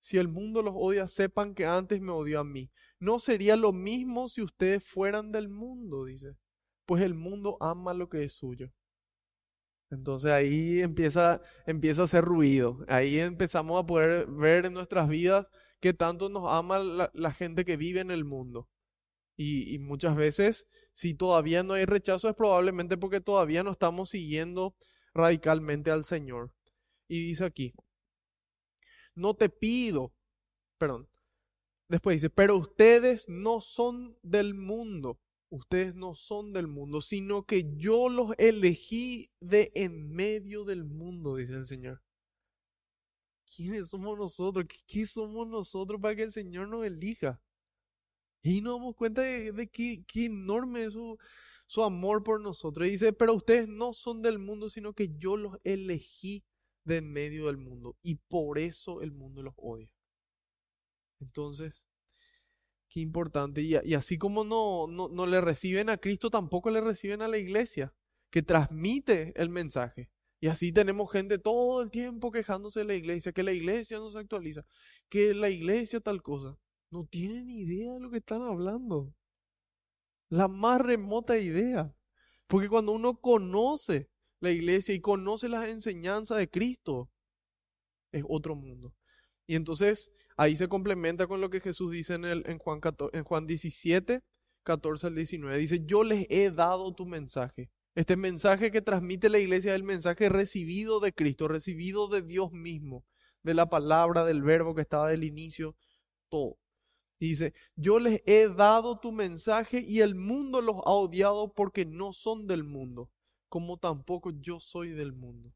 [0.00, 2.70] Si el mundo los odia, sepan que antes me odió a mí.
[3.02, 6.36] No sería lo mismo si ustedes fueran del mundo, dice.
[6.86, 8.70] Pues el mundo ama lo que es suyo.
[9.90, 12.84] Entonces ahí empieza, empieza a hacer ruido.
[12.86, 15.48] Ahí empezamos a poder ver en nuestras vidas
[15.80, 18.68] qué tanto nos ama la, gente que vive en el mundo.
[19.36, 24.10] Y, y, muchas veces, si todavía no hay rechazo, es probablemente porque todavía no estamos
[24.10, 24.76] siguiendo
[25.12, 26.52] radicalmente al Señor.
[27.08, 27.74] Y dice aquí,
[29.16, 30.14] no te pido,
[30.78, 31.08] perdón,
[31.92, 35.20] Después dice, pero ustedes no son del mundo,
[35.50, 41.36] ustedes no son del mundo, sino que yo los elegí de en medio del mundo,
[41.36, 42.00] dice el Señor.
[43.44, 44.64] ¿Quiénes somos nosotros?
[44.86, 47.42] ¿Qué, somos nosotros para que el Señor nos elija?
[48.42, 51.18] Y nos damos cuenta de, qué, enorme es su,
[51.66, 52.88] su amor por nosotros.
[52.88, 56.42] Y dice, pero ustedes no son del mundo, sino que yo los elegí
[56.84, 57.98] de en medio del mundo.
[58.02, 59.90] Y por eso el mundo los odia.
[61.22, 61.86] Entonces,
[62.88, 63.62] qué importante.
[63.62, 67.38] Y, así como no, no, no le reciben a Cristo, tampoco le reciben a la
[67.38, 67.94] iglesia,
[68.30, 70.10] que transmite el mensaje.
[70.40, 74.10] Y así tenemos gente todo el tiempo quejándose de la iglesia, que la iglesia no
[74.10, 74.66] se actualiza,
[75.08, 76.58] que la iglesia tal cosa.
[76.90, 79.14] No tienen idea de lo que están hablando.
[80.28, 81.94] La más remota idea.
[82.48, 84.10] Porque cuando uno conoce
[84.40, 87.08] la iglesia y conoce las enseñanzas de Cristo,
[88.10, 88.94] es otro mundo.
[89.46, 92.80] Y entonces ahí se complementa con lo que Jesús dice en, el, en, Juan,
[93.12, 94.22] en Juan 17,
[94.62, 95.58] 14 al 19.
[95.58, 97.70] Dice, yo les he dado tu mensaje.
[97.94, 102.50] Este mensaje que transmite la iglesia es el mensaje recibido de Cristo, recibido de Dios
[102.52, 103.04] mismo,
[103.42, 105.76] de la palabra, del verbo que estaba del inicio,
[106.30, 106.56] todo.
[107.20, 112.12] dice, yo les he dado tu mensaje y el mundo los ha odiado porque no
[112.12, 113.10] son del mundo,
[113.48, 115.52] como tampoco yo soy del mundo.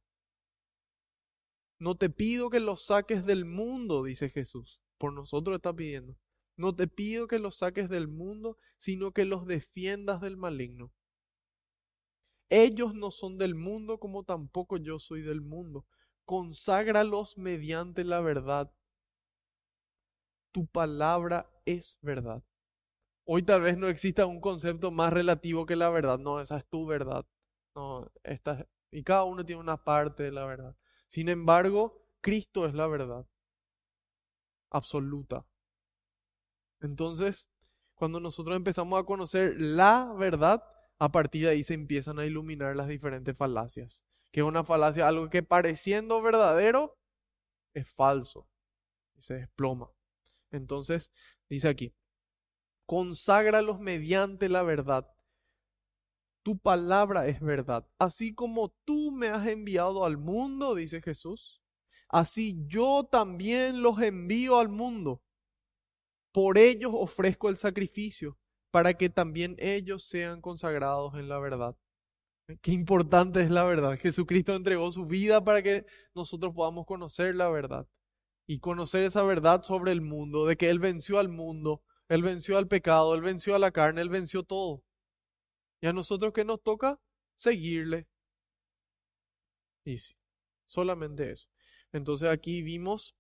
[1.79, 4.81] No te pido que los saques del mundo, dice Jesús.
[4.99, 6.17] Por nosotros está pidiendo.
[6.57, 10.91] No te pido que los saques del mundo, sino que los defiendas del maligno.
[12.49, 15.85] Ellos no son del mundo como tampoco yo soy del mundo.
[16.25, 18.73] Conságralos mediante la verdad.
[20.53, 22.43] Tu palabra es verdad.
[23.25, 26.19] Hoy tal vez no exista un concepto más relativo que la verdad.
[26.19, 27.27] No, esa es tu verdad.
[27.75, 30.77] No, esta, y cada uno tiene una parte de la verdad.
[31.09, 33.27] Sin embargo, Cristo es la verdad
[34.71, 35.47] absoluta.
[36.81, 37.49] Entonces,
[37.95, 40.63] cuando nosotros empezamos a conocer la verdad,
[40.99, 44.05] a partir de ahí se empiezan a iluminar las diferentes falacias
[44.37, 46.99] que es una falacia, algo que pareciendo verdadero
[47.73, 48.47] es falso
[49.17, 49.91] y se desploma.
[50.51, 51.11] Entonces,
[51.49, 51.95] dice aquí,
[52.85, 55.11] conságralos mediante la verdad.
[56.47, 57.89] Tu palabra es verdad.
[57.99, 61.61] Así como tú me has enviado al mundo, dice Jesús,
[62.09, 65.25] así yo también los envío al mundo.
[66.33, 68.39] Por ellos ofrezco el sacrificio,
[68.71, 71.75] para que también ellos sean consagrados en la verdad.
[72.63, 73.99] Qué importante es la verdad.
[73.99, 75.85] Jesucristo entregó su vida para que
[76.15, 77.89] nosotros podamos conocer la verdad
[78.47, 82.57] y conocer esa verdad sobre el mundo, de que Él venció al mundo, Él venció
[82.57, 84.85] al pecado, Él venció a la carne, Él venció todo.
[85.81, 87.01] Y a nosotros que nos toca
[87.35, 88.09] seguirle.
[89.85, 90.15] Y sí,
[90.67, 91.49] solamente eso.
[91.93, 93.17] Entonces aquí vimos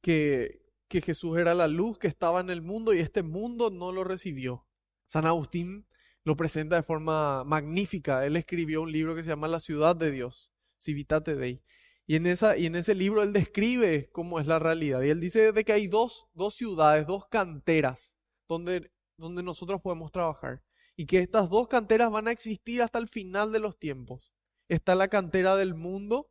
[0.00, 3.92] que, que Jesús era la luz que estaba en el mundo y este mundo no
[3.92, 4.66] lo recibió.
[5.06, 5.86] San Agustín
[6.24, 8.26] lo presenta de forma magnífica.
[8.26, 11.62] Él escribió un libro que se llama La ciudad de Dios, Civitate Dei.
[12.08, 15.02] Y en, esa, y en ese libro él describe cómo es la realidad.
[15.02, 18.16] Y él dice de que hay dos, dos ciudades, dos canteras
[18.48, 20.62] donde, donde nosotros podemos trabajar.
[20.96, 24.32] Y que estas dos canteras van a existir hasta el final de los tiempos.
[24.68, 26.30] Está la cantera del mundo,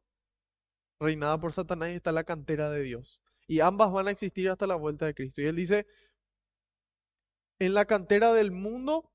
[1.00, 3.22] reinada por Satanás, y está la cantera de Dios.
[3.48, 5.42] Y ambas van a existir hasta la vuelta de Cristo.
[5.42, 5.86] Y él dice,
[7.60, 9.12] en la cantera del mundo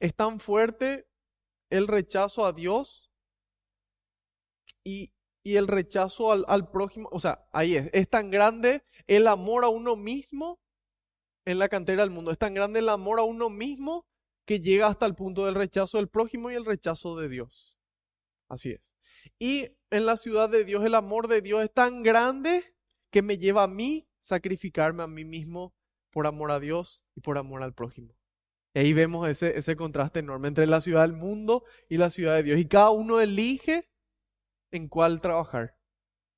[0.00, 1.06] es tan fuerte
[1.70, 3.10] el rechazo a Dios
[4.82, 5.12] y,
[5.44, 7.08] el rechazo al, al, prójimo.
[7.12, 7.90] O sea, ahí es.
[7.92, 10.58] Es tan grande el amor a uno mismo
[11.44, 12.30] en la cantera del mundo.
[12.30, 14.06] Es tan grande el amor a uno mismo
[14.44, 17.78] que llega hasta el punto del rechazo del prójimo y el rechazo de Dios.
[18.48, 18.94] Así es.
[19.38, 22.74] Y en la ciudad de Dios el amor de Dios es tan grande
[23.10, 25.74] que me lleva a mí sacrificarme a mí mismo
[26.10, 28.14] por amor a Dios y por amor al prójimo.
[28.74, 32.34] Y ahí vemos ese, ese contraste enorme entre la ciudad del mundo y la ciudad
[32.34, 32.58] de Dios.
[32.58, 33.88] Y cada uno elige
[34.72, 35.76] en cuál trabajar,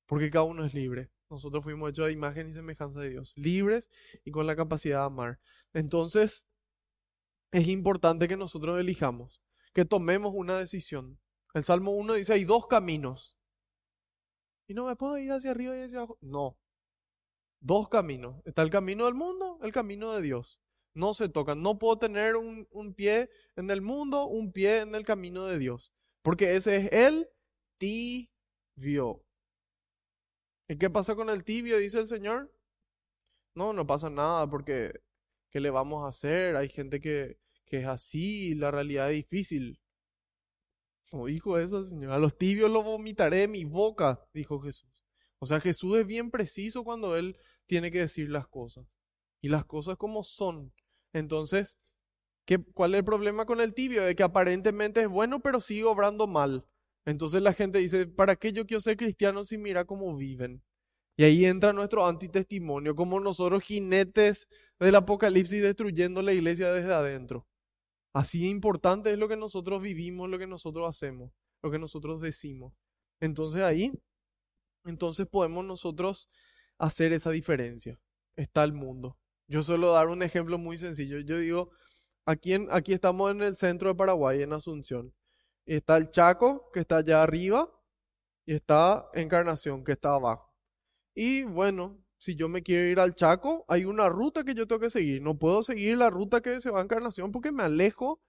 [0.05, 1.09] porque cada uno es libre.
[1.29, 3.89] Nosotros fuimos hechos de imagen y semejanza de Dios, libres
[4.23, 5.39] y con la capacidad de amar.
[5.73, 6.47] Entonces,
[7.51, 9.41] es importante que nosotros elijamos,
[9.73, 11.19] que tomemos una decisión.
[11.53, 13.37] El Salmo 1 dice, hay dos caminos.
[14.67, 16.17] Y no me puedo ir hacia arriba y hacia abajo.
[16.21, 16.57] No.
[17.59, 18.41] Dos caminos.
[18.45, 20.59] Está el camino del mundo, el camino de Dios
[20.97, 21.61] no se tocan.
[21.61, 25.93] No puedo tener un, pie en el mundo, un pie en el camino de Dios,
[26.23, 27.29] porque ese es el
[27.77, 29.23] tibio.
[30.67, 31.77] ¿Y qué pasa con el tibio?
[31.77, 32.51] Dice el Señor.
[33.55, 34.99] No, no pasa nada, porque
[35.57, 36.55] ¿qué le vamos a hacer?
[36.55, 39.79] Hay gente que, que es así, la realidad es difícil.
[41.11, 42.11] No dijo eso Señor.
[42.11, 45.03] A los tibios los vomitaré de mi boca, dijo Jesús.
[45.39, 48.85] O sea, Jesús es bien preciso cuando Él tiene que decir las cosas.
[49.41, 50.71] Y las cosas como son.
[51.11, 51.75] Entonces,
[52.45, 54.03] ¿qué, ¿cuál es el problema con el tibio?
[54.03, 56.67] De que aparentemente es bueno, pero sigue obrando mal.
[57.03, 60.61] Entonces la gente dice, ¿para qué yo quiero ser cristiano si mira cómo viven?
[61.17, 64.47] Y ahí entra nuestro antitestimonio, como nosotros jinetes
[64.79, 67.47] del apocalipsis destruyendo la iglesia desde adentro.
[68.13, 71.31] Así importante es lo que nosotros vivimos, lo que nosotros hacemos,
[71.63, 72.73] lo que nosotros decimos.
[73.19, 73.91] Entonces ahí,
[74.85, 76.29] entonces podemos nosotros
[76.77, 77.99] hacer esa diferencia.
[78.35, 79.17] Está el mundo.
[79.47, 81.19] Yo suelo dar un ejemplo muy sencillo.
[81.19, 81.71] Yo digo,
[82.25, 85.13] aquí, aquí estamos en el centro de Paraguay, en Asunción.
[85.65, 87.71] está el Chaco, que está allá arriba,
[88.45, 90.46] y está Encarnación, que está abajo.
[91.19, 94.81] Y bueno, si yo me quiero ir al Chaco, hay una ruta que yo tengo
[94.81, 95.19] que seguir.
[95.23, 98.21] No puedo seguir la ruta que se va a Encarnación porque me alejo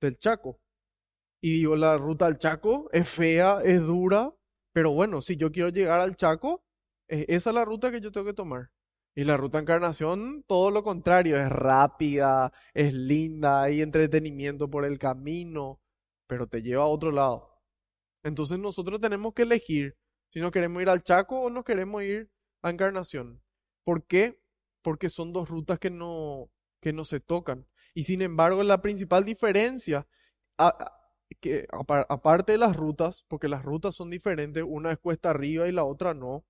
[0.00, 0.58] del Chaco.
[1.42, 4.32] Y digo, la ruta al Chaco es fea, es dura,
[4.72, 6.64] pero bueno, si yo quiero llegar al Chaco,
[7.08, 8.70] esa es la ruta que yo tengo que tomar.
[9.14, 14.98] Y la ruta Encarnación, todo lo contrario, es rápida, es linda, hay entretenimiento por el
[14.98, 15.78] camino,
[16.26, 17.50] pero te lleva a otro lado.
[18.24, 19.98] Entonces nosotros tenemos que elegir
[20.30, 22.30] si no queremos ir al Chaco o no queremos ir
[22.62, 23.42] a Encarnación.
[23.84, 24.40] ¿Por qué?
[24.82, 26.50] Porque son dos rutas que no,
[26.80, 27.66] que no se tocan.
[27.94, 30.06] Y sin embargo, la principal diferencia,
[31.40, 31.66] que
[32.08, 35.84] aparte de las rutas, porque las rutas son diferentes, una es cuesta arriba y la
[35.84, 36.44] otra no,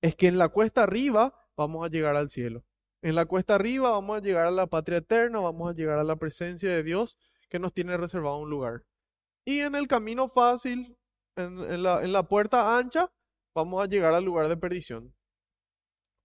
[0.00, 2.64] es que en la cuesta arriba vamos a llegar al cielo.
[3.02, 6.04] En la cuesta arriba vamos a llegar a la patria eterna, vamos a llegar a
[6.04, 8.84] la presencia de Dios que nos tiene reservado un lugar.
[9.44, 10.96] Y en el camino fácil,
[11.36, 13.10] en, la, puerta ancha,
[13.54, 15.14] vamos a llegar al lugar de perdición.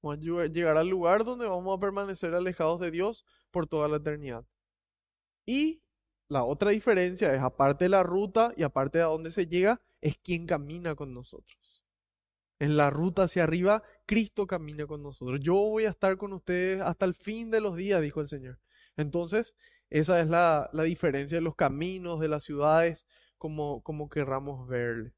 [0.01, 3.97] Vamos a llegar al lugar donde vamos a permanecer alejados de Dios por toda la
[3.97, 4.45] eternidad.
[5.45, 5.81] Y
[6.29, 9.81] la otra diferencia es, aparte de la ruta y aparte de a dónde se llega,
[10.01, 11.85] es quién camina con nosotros.
[12.59, 15.39] En la ruta hacia arriba Cristo camina con nosotros.
[15.41, 18.59] Yo voy a estar con ustedes hasta el fin de los días, dijo el Señor.
[18.95, 19.55] Entonces,
[19.89, 23.05] esa es la, diferencia de los caminos, de las ciudades.
[23.37, 25.13] Como, como querramos verle.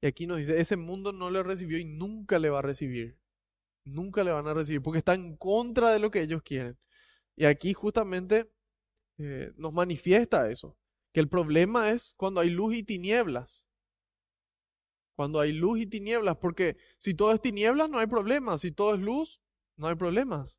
[0.00, 3.18] Y aquí nos dice, ese mundo no le recibió y nunca le va a recibir.
[3.84, 6.78] Nunca le van a recibir porque está en contra de lo que ellos quieren.
[7.36, 8.50] Y aquí justamente
[9.18, 10.76] eh, nos manifiesta eso,
[11.12, 13.66] que el problema es cuando hay luz y tinieblas.
[15.16, 18.94] Cuando hay luz y tinieblas, porque si todo es tinieblas no hay problema, si todo
[18.94, 19.40] es luz
[19.76, 20.58] no hay problemas.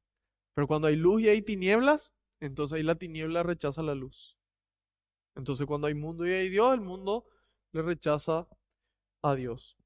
[0.54, 4.32] Pero cuando hay luz y hay tinieblas, entonces ahí la tiniebla rechaza la luz.
[5.36, 7.25] Entonces cuando hay mundo y hay Dios, el mundo
[7.71, 8.47] le rechaza
[9.21, 9.77] a Dios.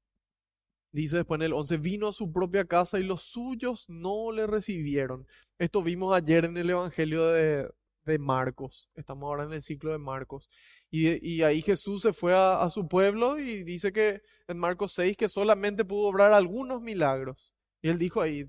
[0.92, 4.46] Dice después en el 11, vino a su propia casa y los suyos no le
[4.46, 5.26] recibieron.
[5.58, 7.70] Esto vimos ayer en el Evangelio de,
[8.04, 8.88] de Marcos.
[8.94, 10.48] Estamos ahora en el ciclo de Marcos.
[10.90, 15.16] Y, ahí Jesús se fue a, a, su pueblo y dice que en Marcos 6
[15.16, 17.54] que solamente pudo obrar algunos milagros.
[17.82, 18.46] Y él dijo ahí,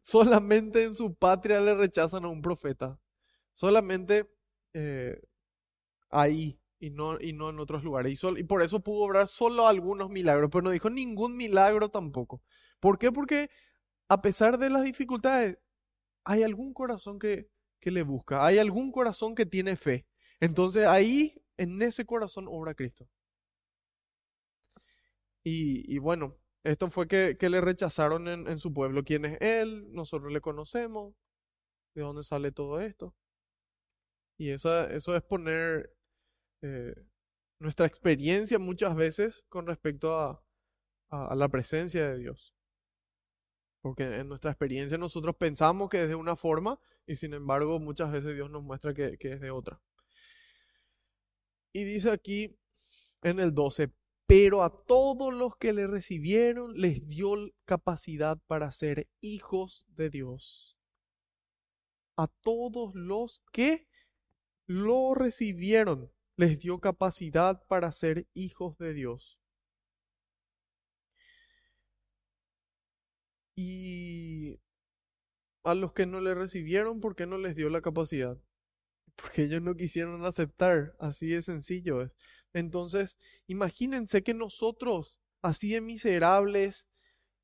[0.00, 2.98] solamente en su patria le rechazan a un profeta.
[3.54, 4.30] Solamente
[4.72, 5.20] eh,
[6.10, 8.22] ahí y no, y no en otros lugares.
[8.22, 12.42] Y, y por eso pudo obrar solo algunos milagros, pero no dijo ningún milagro tampoco.
[12.80, 13.12] ¿Por qué?
[13.12, 13.50] Porque
[14.08, 15.58] a pesar de las dificultades,
[16.24, 17.48] hay algún corazón que,
[17.80, 20.06] que le busca, hay algún corazón que tiene fe.
[20.40, 23.08] Entonces ahí, en ese corazón, obra Cristo.
[25.42, 29.04] Y, bueno, esto fue que, que le rechazaron en, en, su pueblo.
[29.04, 29.90] ¿Quién es él?
[29.92, 31.14] Nosotros le conocemos.
[31.94, 33.14] ¿De dónde sale todo esto?
[34.38, 35.94] Y eso, eso es poner
[36.62, 36.94] eh,
[37.58, 40.42] nuestra experiencia muchas veces con respecto a,
[41.34, 42.54] la presencia de Dios.
[43.82, 48.12] Porque en nuestra experiencia nosotros pensamos que es de una forma y sin embargo muchas
[48.12, 49.80] veces Dios nos muestra que, que es de otra.
[51.72, 52.56] Y dice aquí
[53.22, 53.92] en el 12,
[54.26, 57.34] pero a todos los que le recibieron les dio
[57.64, 60.78] capacidad para ser hijos de Dios.
[62.16, 63.88] A todos los que
[64.66, 69.38] lo recibieron les dio capacidad para ser hijos de Dios.
[73.56, 74.58] Y
[75.64, 78.38] a los que no le recibieron, ¿por qué no les dio la capacidad?
[79.16, 82.12] Porque ellos no quisieron aceptar, así de sencillo es.
[82.52, 86.88] Entonces, imagínense que nosotros, así de miserables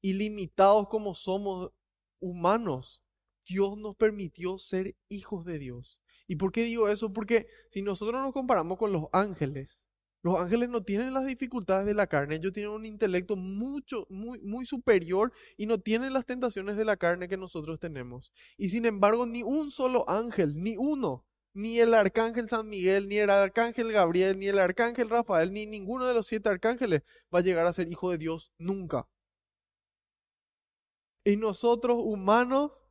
[0.01, 1.73] y limitados como somos
[2.21, 3.03] humanos,
[3.47, 6.01] Dios nos permitió ser hijos de Dios.
[6.27, 7.13] ¿Y por qué digo eso?
[7.13, 9.83] Porque si nosotros nos comparamos con los ángeles,
[10.23, 14.41] los ángeles no tienen las dificultades de la carne, ellos tienen un intelecto mucho, muy,
[14.41, 18.33] muy superior y no tienen las tentaciones de la carne que nosotros tenemos.
[18.57, 21.25] Y sin embargo, ni un solo ángel, ni uno,
[21.55, 26.07] ni el arcángel San Miguel, ni el arcángel Gabriel, ni el arcángel Rafael, ni ninguno
[26.07, 27.03] de los siete arcángeles
[27.35, 29.09] va a llegar a ser hijo de Dios nunca.
[31.25, 32.85] Y nosotros humanos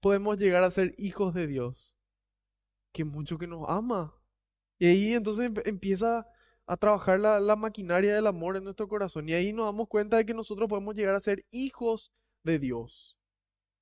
[0.00, 1.94] podemos llegar a ser hijos de Dios,
[2.92, 4.14] que mucho que nos ama.
[4.78, 6.26] Y ahí entonces empieza
[6.66, 9.28] a trabajar la, la maquinaria del amor en nuestro corazón.
[9.28, 12.12] Y ahí nos damos cuenta de que nosotros podemos llegar a ser hijos
[12.44, 13.16] de Dios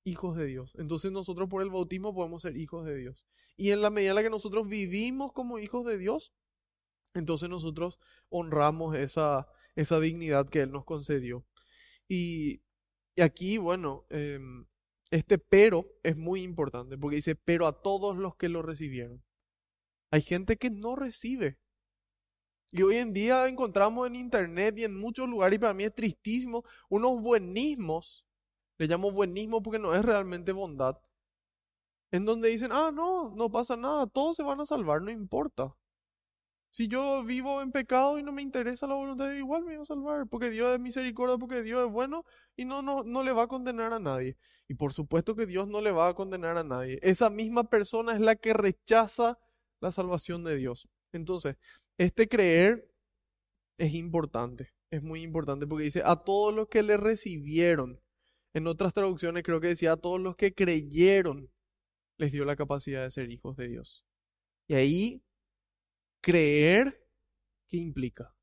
[0.03, 0.73] hijos de Dios.
[0.77, 3.25] Entonces nosotros por el bautismo podemos ser hijos de Dios.
[3.57, 6.33] Y en la medida en la que nosotros vivimos como hijos de Dios,
[7.13, 7.99] entonces nosotros
[8.29, 11.45] honramos esa, esa dignidad que Él nos concedió.
[12.07, 12.61] Y,
[13.21, 14.65] aquí, bueno, em,
[15.11, 19.23] este pero es muy importante, porque dice, pero a todos los que lo recibieron.
[20.11, 21.57] Hay gente que no recibe.
[22.73, 25.93] Y hoy en día encontramos en internet y en muchos lugares, y para mí es
[25.93, 28.25] tristísimo, unos buenismos
[28.81, 30.97] le llamo buenismo porque no es realmente bondad.
[32.11, 35.75] En donde dicen, ah, no, no pasa nada, todos se van a salvar, no importa.
[36.71, 39.73] Si yo vivo en pecado y no me interesa la voluntad de Dios, igual me
[39.73, 43.23] voy a salvar, porque Dios es misericordia, porque Dios es bueno y no, no, no
[43.23, 44.37] le va a condenar a nadie.
[44.69, 46.97] Y por supuesto que Dios no le va a condenar a nadie.
[47.01, 49.37] Esa misma persona es la que rechaza
[49.81, 50.87] la salvación de Dios.
[51.11, 51.57] Entonces,
[51.97, 52.87] este creer
[53.77, 57.99] es importante, es muy importante porque dice, a todos los que le recibieron,
[58.53, 61.49] en otras traducciones creo que decía a todos los que creyeron
[62.17, 64.05] les dio la capacidad de ser hijos de Dios.
[64.67, 65.23] Y ahí,
[66.21, 67.03] creer,
[67.67, 68.33] ¿qué implica?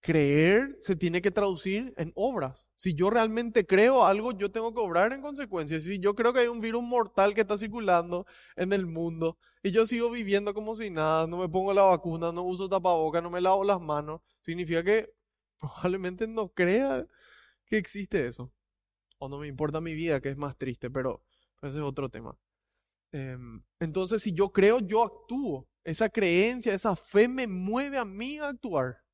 [0.00, 2.68] Creer se tiene que traducir en obras.
[2.76, 5.80] Si yo realmente creo algo, yo tengo que obrar en consecuencia.
[5.80, 9.72] Si yo creo que hay un virus mortal que está circulando en el mundo y
[9.72, 13.30] yo sigo viviendo como si nada, no me pongo la vacuna, no uso tapabocas, no
[13.30, 15.12] me lavo las manos, significa que
[15.60, 17.06] probablemente no crea
[17.66, 18.52] que existe eso.
[19.18, 21.22] O no me importa mi vida, que es más triste, pero
[21.62, 22.36] ese es otro tema.
[23.12, 25.68] Em, entonces, si yo creo, yo actúo.
[25.86, 29.04] Esa creencia, esa fe me mueve a mí a actuar.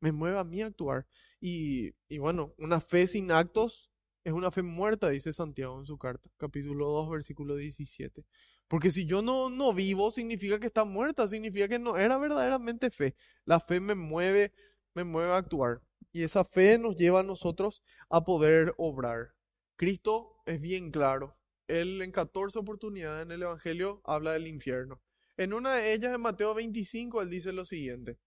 [0.00, 1.04] Me mueve a mí a actuar.
[1.40, 3.90] Y, y bueno, una fe sin actos
[4.22, 8.24] es una fe muerta, dice Santiago en su carta, capítulo 2, versículo 17.
[8.68, 12.90] Porque si yo no, no vivo, significa que está muerta, significa que no era verdaderamente
[12.90, 13.16] fe.
[13.44, 14.52] La fe me mueve,
[14.94, 15.80] me mueve a actuar.
[16.12, 19.32] Y esa fe nos lleva a nosotros a poder obrar.
[19.74, 21.36] Cristo es bien claro.
[21.66, 25.02] Él en 14 oportunidades en el Evangelio habla del infierno.
[25.36, 28.18] En una de ellas, en Mateo 25, él dice lo siguiente.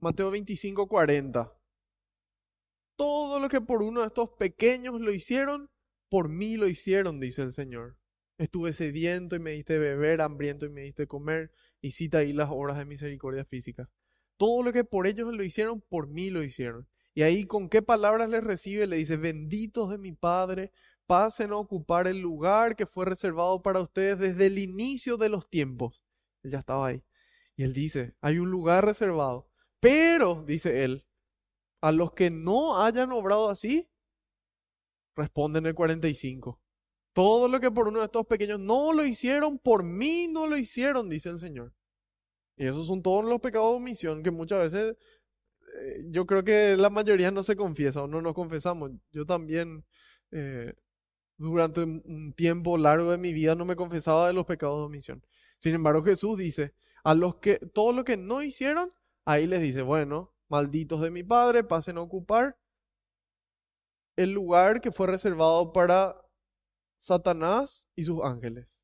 [0.00, 1.52] Mateo 25, 40.
[2.96, 5.70] Todo lo que por uno de estos pequeños lo hicieron,
[6.08, 7.96] por mí lo hicieron, dice el Señor.
[8.38, 12.50] Estuve sediento y me diste beber, hambriento y me diste comer, y cita ahí las
[12.50, 13.88] obras de misericordia física.
[14.36, 16.88] Todo lo que por ellos lo hicieron, por mí lo hicieron.
[17.14, 20.72] Y ahí con qué palabras les recibe, le dice, benditos de mi Padre,
[21.06, 25.48] pasen a ocupar el lugar que fue reservado para ustedes desde el inicio de los
[25.48, 26.04] tiempos.
[26.42, 27.02] Él ya estaba ahí.
[27.56, 29.48] Y él dice, hay un lugar reservado.
[29.80, 31.06] Pero, dice él,
[31.80, 33.90] a los que no hayan obrado así,
[35.16, 36.60] responden el 45.
[37.12, 40.56] Todo lo que por uno de estos pequeños no lo hicieron, por mí no lo
[40.56, 41.74] hicieron, dice el Señor.
[42.56, 44.96] Y esos son todos los pecados de omisión que muchas veces
[45.80, 48.92] eh, yo creo que la mayoría no se confiesa o no nos confesamos.
[49.10, 49.84] Yo también
[50.30, 50.74] eh,
[51.36, 55.24] durante un tiempo largo de mi vida no me confesaba de los pecados de omisión.
[55.58, 56.74] Sin embargo, Jesús dice,
[57.04, 58.92] a los que todo lo que no hicieron,
[59.24, 62.58] ahí les dice, bueno, malditos de mi Padre, pasen a ocupar
[64.16, 66.16] el lugar que fue reservado para
[66.98, 68.82] Satanás y sus ángeles.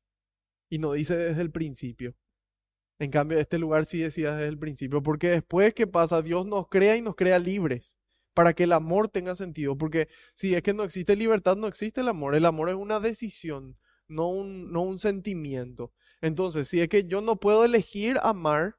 [0.69, 2.15] Y no dice desde el principio.
[2.97, 6.67] En cambio, este lugar sí decía desde el principio, porque después que pasa, Dios nos
[6.67, 7.98] crea y nos crea libres,
[8.39, 11.99] para que el amor tenga sentido, porque si es que no existe libertad, no existe
[11.99, 12.35] el amor.
[12.35, 13.77] El amor es una decisión,
[14.07, 15.91] no un, no un sentimiento.
[16.21, 18.77] Entonces, si es que yo no puedo elegir amar,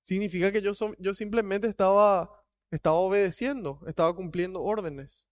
[0.00, 5.28] significa que yo, yo simplemente estaba, estaba obedeciendo, estaba cumpliendo órdenes.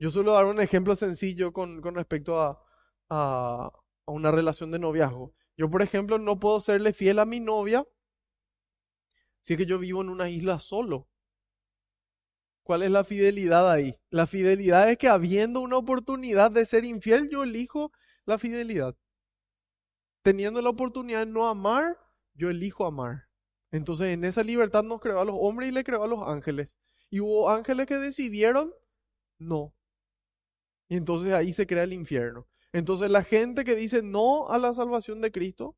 [0.00, 2.60] Yo suelo dar un ejemplo sencillo con, con respecto a,
[3.10, 3.70] a,
[4.06, 5.36] una relación de noviazgo.
[5.56, 7.86] Yo, por ejemplo, no puedo serle fiel a mi novia
[9.40, 11.06] si es que yo vivo en una isla solo.
[12.62, 13.96] ¿Cuál es la fidelidad ahí?
[14.10, 17.92] La fidelidad es que habiendo una oportunidad de ser infiel, yo elijo
[18.26, 18.96] la fidelidad.
[20.22, 21.98] Teniendo la oportunidad de no amar,
[22.34, 23.28] yo elijo amar.
[23.72, 26.78] Entonces en esa libertad nos creó a los hombres y le creó a los ángeles.
[27.08, 28.72] Y hubo ángeles que decidieron
[29.38, 29.74] no.
[30.88, 32.46] Y entonces ahí se crea el infierno.
[32.72, 35.76] Entonces la gente que dice no a la salvación de Cristo,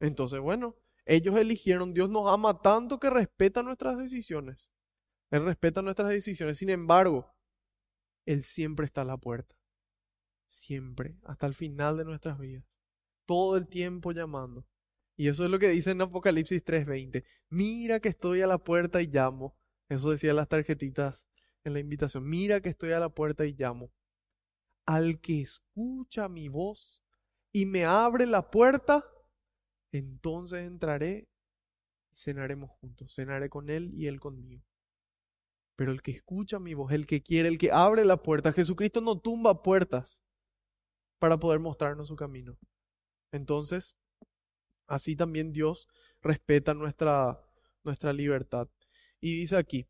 [0.00, 4.70] entonces bueno, ellos eligieron, Dios nos ama tanto que respeta nuestras decisiones.
[5.30, 6.58] Él respeta nuestras decisiones.
[6.58, 7.34] Sin embargo,
[8.24, 9.54] Él siempre está a la puerta.
[10.46, 12.80] Siempre, hasta el final de nuestras vidas.
[13.26, 14.64] Todo el tiempo llamando.
[15.16, 17.24] Y eso es lo que dice en Apocalipsis 3:20.
[17.48, 19.56] Mira que estoy a la puerta y llamo.
[19.88, 21.26] Eso decía las tarjetitas
[21.64, 22.28] en la invitación.
[22.28, 23.90] Mira que estoy a la puerta y llamo
[24.86, 27.02] al que escucha mi voz
[27.52, 29.04] y me abre la puerta,
[29.92, 31.28] entonces entraré
[32.12, 33.14] y cenaremos juntos.
[33.14, 34.62] Cenaré con él y él conmigo.
[35.76, 39.00] Pero el que escucha mi voz, el que quiere, el que abre la puerta, Jesucristo
[39.00, 40.22] no tumba puertas
[41.18, 42.58] para poder mostrarnos su camino.
[43.30, 43.96] Entonces,
[44.86, 45.86] así también Dios
[46.22, 47.38] respeta nuestra,
[47.84, 48.68] nuestra libertad.
[49.20, 49.86] Y dice aquí,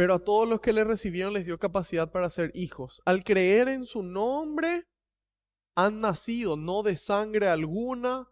[0.00, 3.02] pero a todos los que le recibieron les dio capacidad para ser hijos.
[3.04, 4.86] Al creer en su nombre,
[5.74, 8.29] han nacido no de sangre alguna,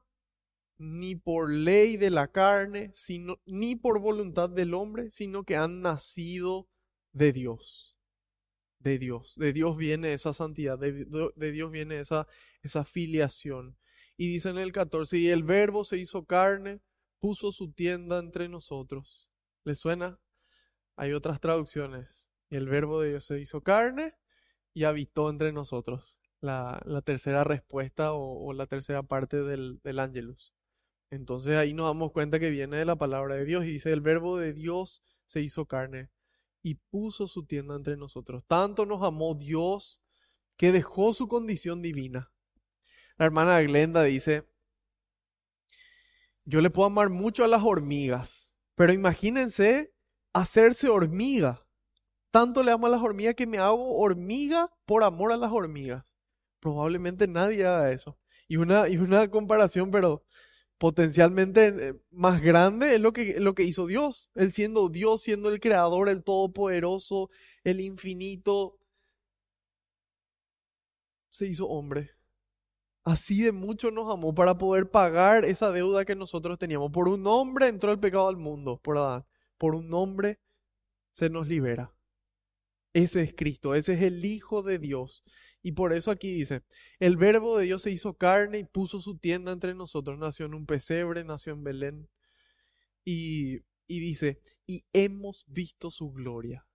[0.78, 5.82] ni por ley de la carne, sino, ni por voluntad del hombre, sino que han
[5.82, 6.68] nacido
[7.12, 7.96] de Dios.
[8.78, 9.34] De Dios.
[9.36, 12.28] De Dios viene esa santidad, de, Dios viene esa,
[12.62, 13.76] esa filiación.
[14.16, 16.80] Y dice en el 14, y el verbo se hizo carne,
[17.18, 19.28] puso su tienda entre nosotros.
[19.64, 20.20] ¿Le suena?
[20.96, 22.30] Hay otras traducciones.
[22.50, 24.14] El verbo de Dios se hizo carne
[24.74, 26.18] y habitó entre nosotros.
[26.40, 30.54] La, tercera respuesta o, la tercera parte del, del ángelus.
[31.10, 34.00] Entonces ahí nos damos cuenta que viene de la palabra de Dios y dice, el
[34.00, 36.10] verbo de Dios se hizo carne
[36.62, 38.44] y puso su tienda entre nosotros.
[38.46, 40.02] Tanto nos amó Dios
[40.56, 42.30] que dejó su condición divina.
[43.16, 44.44] La hermana Glenda dice,
[46.44, 49.92] yo le puedo amar mucho a las hormigas, pero imagínense
[50.32, 51.66] hacerse hormiga.
[52.30, 56.16] Tanto le amo a las hormigas que me hago hormiga por amor a las hormigas.
[56.60, 58.18] Probablemente nadie haga eso.
[58.46, 60.24] Y una, y una comparación, pero
[60.78, 64.30] potencialmente eh, más grande es lo que, lo que hizo Dios.
[64.34, 67.30] Él siendo Dios, siendo el creador, el todopoderoso,
[67.64, 68.78] el infinito,
[71.30, 72.10] se hizo hombre.
[73.04, 76.90] Así de mucho nos amó para poder pagar esa deuda que nosotros teníamos.
[76.92, 79.24] Por un hombre entró el pecado al mundo, por Adán
[79.58, 80.40] por un nombre
[81.12, 81.92] se nos libera.
[82.94, 85.24] Ese es Cristo, ese es el Hijo de Dios.
[85.68, 86.62] Y por eso aquí dice,
[86.98, 90.54] el verbo de Dios se hizo carne y puso su tienda entre nosotros, nació en
[90.54, 92.08] un pesebre, nació en Belén.
[93.04, 96.66] Y, y dice, y hemos visto su gloria.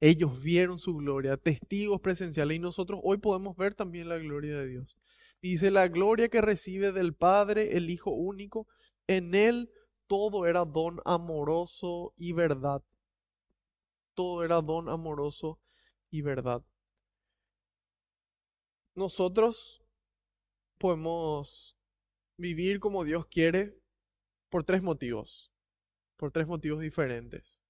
[0.00, 4.66] Ellos vieron su gloria, testigos presenciales, y nosotros hoy podemos ver también la gloria de
[4.66, 4.98] Dios.
[5.40, 8.66] Dice, la gloria que recibe del Padre, el Hijo único,
[9.06, 9.70] en él
[10.08, 12.82] todo era don amoroso y verdad.
[14.12, 15.58] Todo era don amoroso
[16.10, 16.62] y verdad.
[18.94, 19.82] Nosotros
[20.78, 21.76] podemos
[22.38, 23.76] vivir como Dios quiere
[24.50, 25.52] por tres motivos,
[26.16, 27.60] por tres motivos diferentes.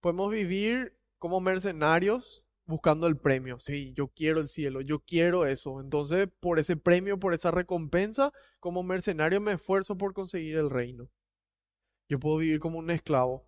[0.00, 3.58] Podemos vivir como mercenarios buscando el premio.
[3.60, 5.80] Sí, yo quiero el cielo, yo quiero eso.
[5.80, 11.08] Entonces, por ese premio, por esa recompensa, como mercenario me esfuerzo por conseguir el reino.
[12.08, 13.46] Yo puedo vivir como un esclavo.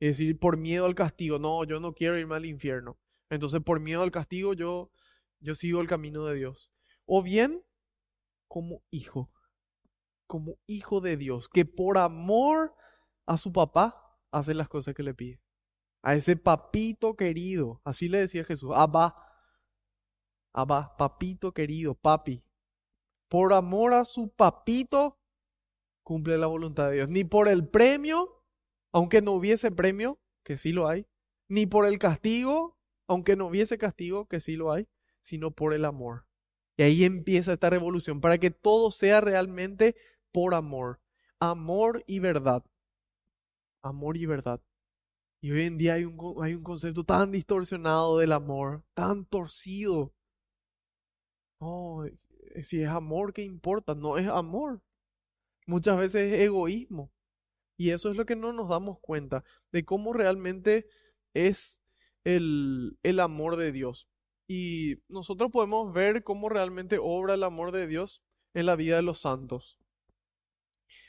[0.00, 2.98] Es decir, por miedo al castigo, no, yo no quiero irme al infierno.
[3.30, 4.90] Entonces, por miedo al castigo, yo,
[5.40, 6.72] yo sigo el camino de Dios.
[7.06, 7.64] O bien,
[8.48, 9.30] como hijo,
[10.26, 12.74] como hijo de Dios, que por amor
[13.26, 15.40] a su papá hace las cosas que le pide
[16.02, 17.80] a ese papito querido.
[17.84, 19.14] Así le decía Jesús, Abba,
[20.54, 22.42] Abba, papito querido, papi.
[23.28, 25.18] Por amor a su papito,
[26.02, 27.08] cumple la voluntad de Dios.
[27.08, 28.42] Ni por el premio,
[28.92, 31.06] aunque no hubiese premio, que sí lo hay,
[31.48, 34.88] ni por el castigo, aunque no hubiese castigo, que sí lo hay,
[35.22, 36.26] sino por el amor.
[36.76, 39.96] Y ahí empieza esta revolución, para que todo sea realmente
[40.32, 41.00] por amor.
[41.40, 42.64] Amor y verdad.
[43.82, 44.60] Amor y verdad.
[45.40, 50.12] Y hoy en día hay un, hay un concepto tan distorsionado del amor, tan torcido.
[51.60, 53.94] No, eh, si es amor, ¿qué importa?
[53.94, 54.80] No es amor.
[55.66, 57.12] Muchas veces es egoísmo.
[57.76, 60.88] Y eso es lo que no nos damos cuenta de cómo realmente
[61.34, 61.80] es
[62.24, 64.08] el, el amor de Dios.
[64.48, 68.22] Y nosotros podemos ver cómo realmente obra el amor de Dios
[68.54, 69.78] en la vida de los santos.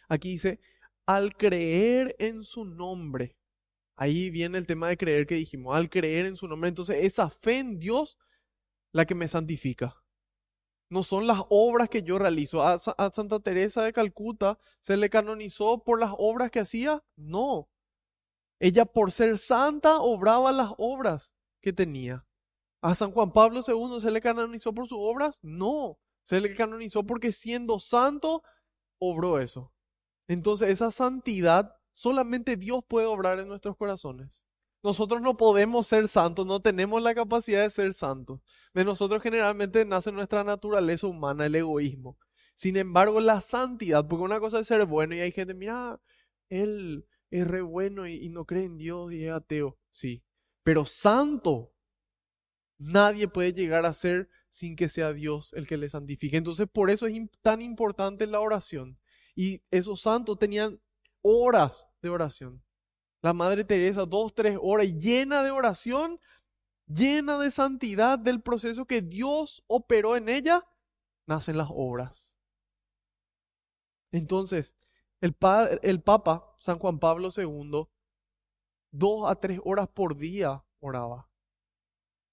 [0.08, 0.60] Aquí dice,
[1.06, 3.40] al creer en su nombre,
[4.02, 7.30] Ahí viene el tema de creer que dijimos, al creer en su nombre, entonces esa
[7.30, 8.18] fe en Dios
[8.94, 10.02] la que me santifica.
[10.90, 12.64] No son las obras que yo realizo.
[12.64, 17.04] A, Santa Teresa de Calcuta se le canonizó por las obras que hacía.
[17.18, 17.70] No.
[18.58, 22.26] Ella por ser santa obraba las obras que tenía.
[22.82, 25.40] A San Juan Pablo II se le canonizó por sus obras.
[25.42, 26.00] No.
[26.24, 28.44] Se le canonizó porque siendo santo
[29.00, 29.74] obró eso.
[30.28, 34.46] Entonces esa santidad Solamente Dios puede obrar en nuestros corazones.
[34.82, 38.40] Nosotros no podemos ser santos, no tenemos la capacidad de ser santos.
[38.74, 42.18] De nosotros generalmente nace nuestra naturaleza humana, el egoísmo.
[42.56, 46.00] Sin embargo, la santidad, porque una cosa es ser bueno y hay gente, mira,
[46.48, 49.78] él es re bueno y, y no cree en Dios y es ateo.
[49.92, 50.24] Sí,
[50.64, 51.74] pero santo,
[52.80, 56.38] nadie puede llegar a ser sin que sea Dios el que le santifique.
[56.38, 58.98] Entonces, por eso es tan importante la oración.
[59.36, 60.82] Y esos santos tenían
[61.22, 62.64] horas de oración.
[63.22, 66.20] La Madre Teresa, dos, tres horas, llena de oración,
[66.88, 70.66] llena de santidad del proceso que Dios operó en ella,
[71.28, 72.38] nacen las obras.
[74.12, 74.74] Entonces,
[75.22, 75.36] el,
[75.84, 77.88] el Papa, San Juan Pablo II,
[78.92, 81.29] dos a tres horas por día oraba.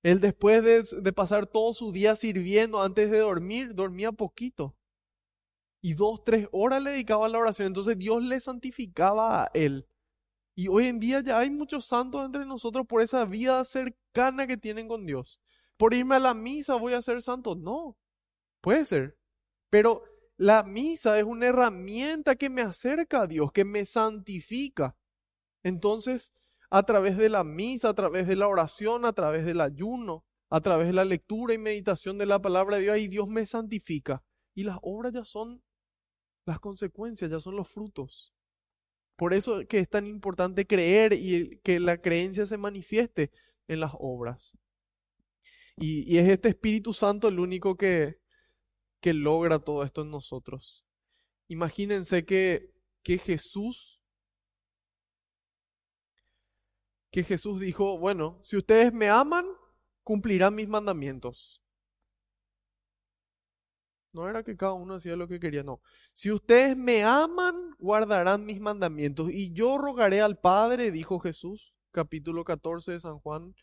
[0.07, 4.77] Él después de, pasar todo su día sirviendo antes de dormir, dormía poquito
[5.83, 7.67] y dos, tres horas le dedicaba a la oración.
[7.67, 9.89] Entonces Dios le santificaba a él.
[10.55, 14.57] Y hoy en día ya hay muchos santos entre nosotros por esa vida cercana que
[14.57, 15.41] tienen con Dios.
[15.77, 17.57] Por irme a la misa voy a ser santo.
[17.57, 17.99] No,
[18.61, 19.19] puede ser.
[19.71, 20.05] Pero
[20.37, 24.97] la misa es una herramienta que me acerca a Dios, que me santifica.
[25.65, 26.33] Entonces,
[26.71, 30.61] a través de la misa, a través de la oración, a través del ayuno, a
[30.61, 34.23] través de la lectura y meditación de la palabra de Dios, ahí Dios me santifica.
[34.55, 35.63] Y las obras ya son
[36.47, 38.33] las consecuencias, ya son los frutos.
[39.17, 43.33] Por eso que es tan importante creer y que la creencia se manifieste
[43.67, 44.53] en las obras.
[45.77, 48.17] Y, es este Espíritu Santo el único que,
[49.01, 50.85] que logra todo esto en nosotros.
[51.49, 52.71] Imagínense que,
[53.03, 53.96] que Jesús,
[57.17, 59.47] que Jesús dijo, bueno, si ustedes me aman,
[60.03, 61.63] cumplirán mis mandamientos.
[64.13, 65.81] No era que cada uno hacía lo que quería, no.
[66.13, 69.31] Si ustedes me aman, guardarán mis mandamientos.
[69.31, 73.55] Y yo rogaré al Padre, dijo Jesús, capítulo 14 de San Juan,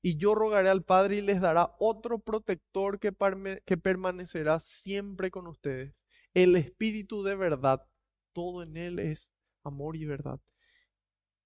[0.00, 3.12] y yo rogaré al Padre y les dará otro protector que,
[3.66, 6.06] que permanecerá siempre con ustedes.
[6.32, 7.84] El Espíritu de verdad.
[8.32, 9.32] Todo en él es
[9.64, 10.38] amor y verdad.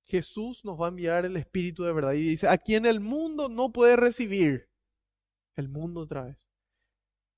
[0.07, 2.13] Jesús nos va a enviar el Espíritu de verdad.
[2.13, 4.69] Y dice, aquí en el mundo no puede recibir.
[5.57, 6.49] El mundo otra vez.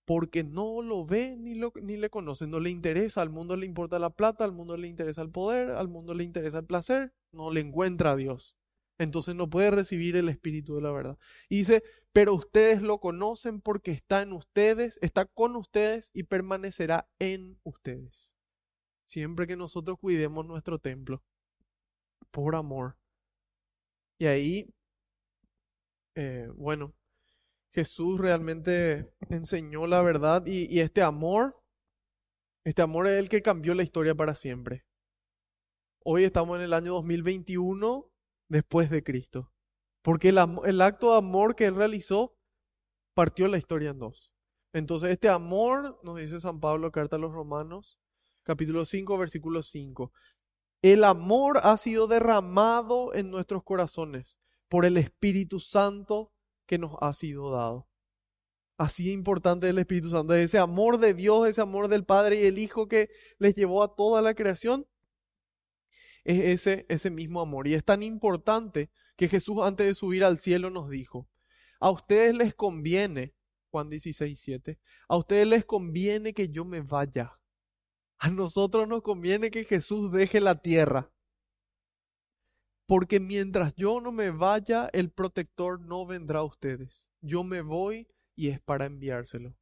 [0.05, 3.23] Porque no lo ve ni, lo, ni le conoce, no le interesa.
[3.23, 6.25] Al mundo le importa la plata, al mundo le interesa el poder, al mundo le
[6.25, 8.57] interesa el placer, no le encuentra a Dios.
[8.99, 11.19] Entonces no puede recibir el Espíritu de la verdad.
[11.49, 11.83] Y dice,
[12.13, 18.35] pero ustedes lo conocen porque está en ustedes, está con ustedes y permanecerá en ustedes.
[19.05, 21.23] Siempre que nosotros cuidemos nuestro templo,
[22.37, 22.99] por amor.
[24.19, 24.69] Y ahí,
[26.15, 26.95] eh, bueno,
[27.73, 31.57] Jesús realmente enseñó la verdad y, este amor,
[32.63, 34.85] este amor es el que cambió la historia para siempre.
[36.05, 38.07] Hoy estamos en el año 2021
[38.51, 39.51] después de Cristo.
[40.03, 42.37] Porque el, el, acto de amor que él realizó
[43.15, 44.35] partió la historia en dos.
[44.75, 47.99] Entonces, este amor, nos dice San Pablo, carta a los Romanos,
[48.43, 50.13] capítulo 5, versículo 5.
[50.83, 54.39] El amor ha sido derramado en nuestros corazones
[54.69, 56.33] por el Espíritu Santo
[56.67, 57.89] que nos ha sido dado.
[58.79, 62.59] Así importante el Espíritu Santo, ese amor de Dios, ese amor del Padre y el
[62.59, 63.09] Hijo que
[63.39, 64.87] les llevó a toda la creación,
[66.25, 67.69] es ese, ese mismo amor.
[67.69, 71.29] Y es tan importante que Jesús antes de subir al cielo nos dijo,
[71.81, 73.35] a ustedes les conviene,
[73.71, 74.79] Juan 16, 7,
[75.09, 77.39] a ustedes les conviene que yo me vaya.
[78.19, 81.11] A nosotros nos conviene que Jesús deje la tierra.
[82.87, 87.11] Porque mientras yo no me vaya, el protector no vendrá a ustedes.
[87.21, 89.57] Yo me voy y es para enviárselo.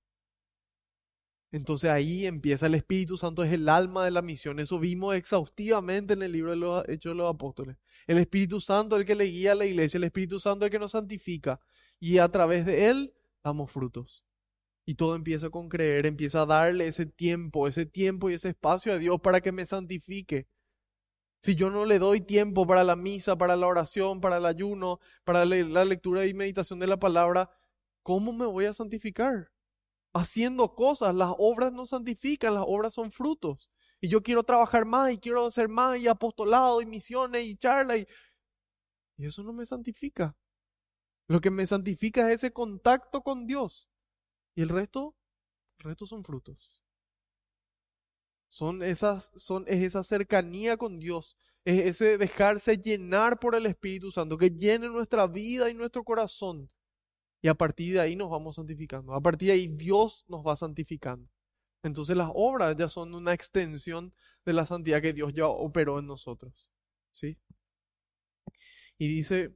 [1.51, 4.59] Entonces ahí empieza el Espíritu Santo, es el alma de la misión.
[4.59, 7.77] Eso vimos exhaustivamente en el libro de los Hechos de los Apóstoles.
[8.09, 10.69] El Espíritu Santo es el que le guía a la iglesia, el Espíritu Santo es
[10.69, 11.61] el que nos santifica.
[12.01, 14.25] Y a través de él damos frutos.
[14.87, 18.93] Y todo empieza con creer, empieza a darle ese tiempo, ese tiempo y ese espacio
[18.93, 20.47] a Dios para que me santifique.
[21.43, 25.01] Si yo no le doy tiempo para la misa, para la oración, para el ayuno,
[25.25, 27.51] para la lectura y meditación de la palabra,
[28.03, 29.51] ¿cómo me voy a santificar?
[30.15, 31.15] haciendo cosas.
[31.15, 33.69] Las obras no santifican, las obras son frutos.
[34.01, 37.99] Y yo quiero trabajar más y quiero hacer más y apostolado y misiones y charla
[37.99, 38.07] y,
[39.19, 40.37] y eso no me santifica.
[41.29, 43.89] Lo que me santifica es ese contacto con Dios.
[44.55, 45.15] Y el resto,
[45.79, 46.83] el resto son frutos.
[48.49, 54.13] Son esas, son, es esa cercanía con Dios, es ese dejarse llenar por el Espíritu
[54.13, 56.71] Santo, que llene nuestra vida y nuestro corazón
[57.45, 59.13] y a partir de ahí nos vamos santificando.
[59.13, 61.29] A partir de ahí Dios nos va santificando.
[61.83, 64.15] Entonces las obras ya son una extensión
[64.47, 66.71] de la santidad que Dios ya operó en nosotros.
[67.13, 67.37] ¿Sí?
[68.97, 69.55] Y dice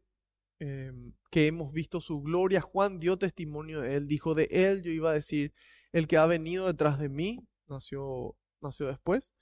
[0.60, 2.60] em, que hemos visto su gloria.
[2.60, 4.08] Juan dio testimonio de él.
[4.08, 5.52] Dijo de él, yo iba a decir,
[5.92, 9.32] el que ha venido detrás de mí, nació, nació después,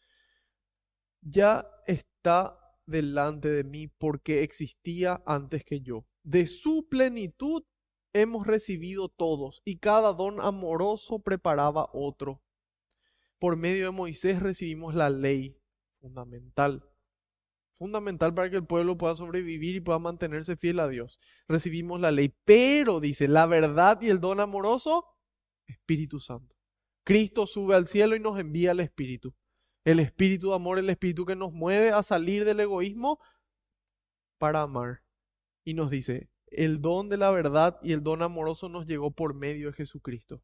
[1.23, 6.07] ya está delante de mí porque existía antes que yo.
[6.23, 7.65] De su plenitud
[8.13, 12.41] hemos recibido todos, y cada don amoroso preparaba otro.
[13.39, 15.59] Por medio de Moisés recibimos la ley,
[16.01, 16.83] fundamental.
[17.79, 21.21] Fundamental para que el pueblo pueda sobrevivir y pueda mantenerse fiel a Dios.
[21.47, 25.05] Recibimos la ley, pero dice, la verdad y el don amoroso,
[25.67, 26.57] Espíritu Santo.
[27.05, 29.35] Cristo sube al cielo y nos envía el Espíritu.
[29.85, 33.21] El Espíritu de amor, el Espíritu que nos mueve a salir del egoísmo
[34.39, 35.03] para amar.
[35.65, 39.35] Y nos dice, el don de la verdad y el don amoroso nos llegó por
[39.35, 40.43] medio de Jesucristo.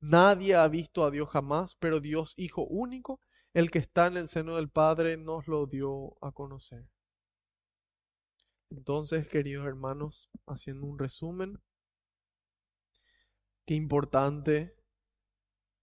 [0.00, 3.20] Nadie ha visto a Dios jamás, pero Dios Hijo único,
[3.56, 6.84] el que está en el seno del Padre, nos lo dio a conocer.
[8.70, 11.58] Entonces, queridos hermanos, haciendo un resumen,
[13.64, 14.76] qué importante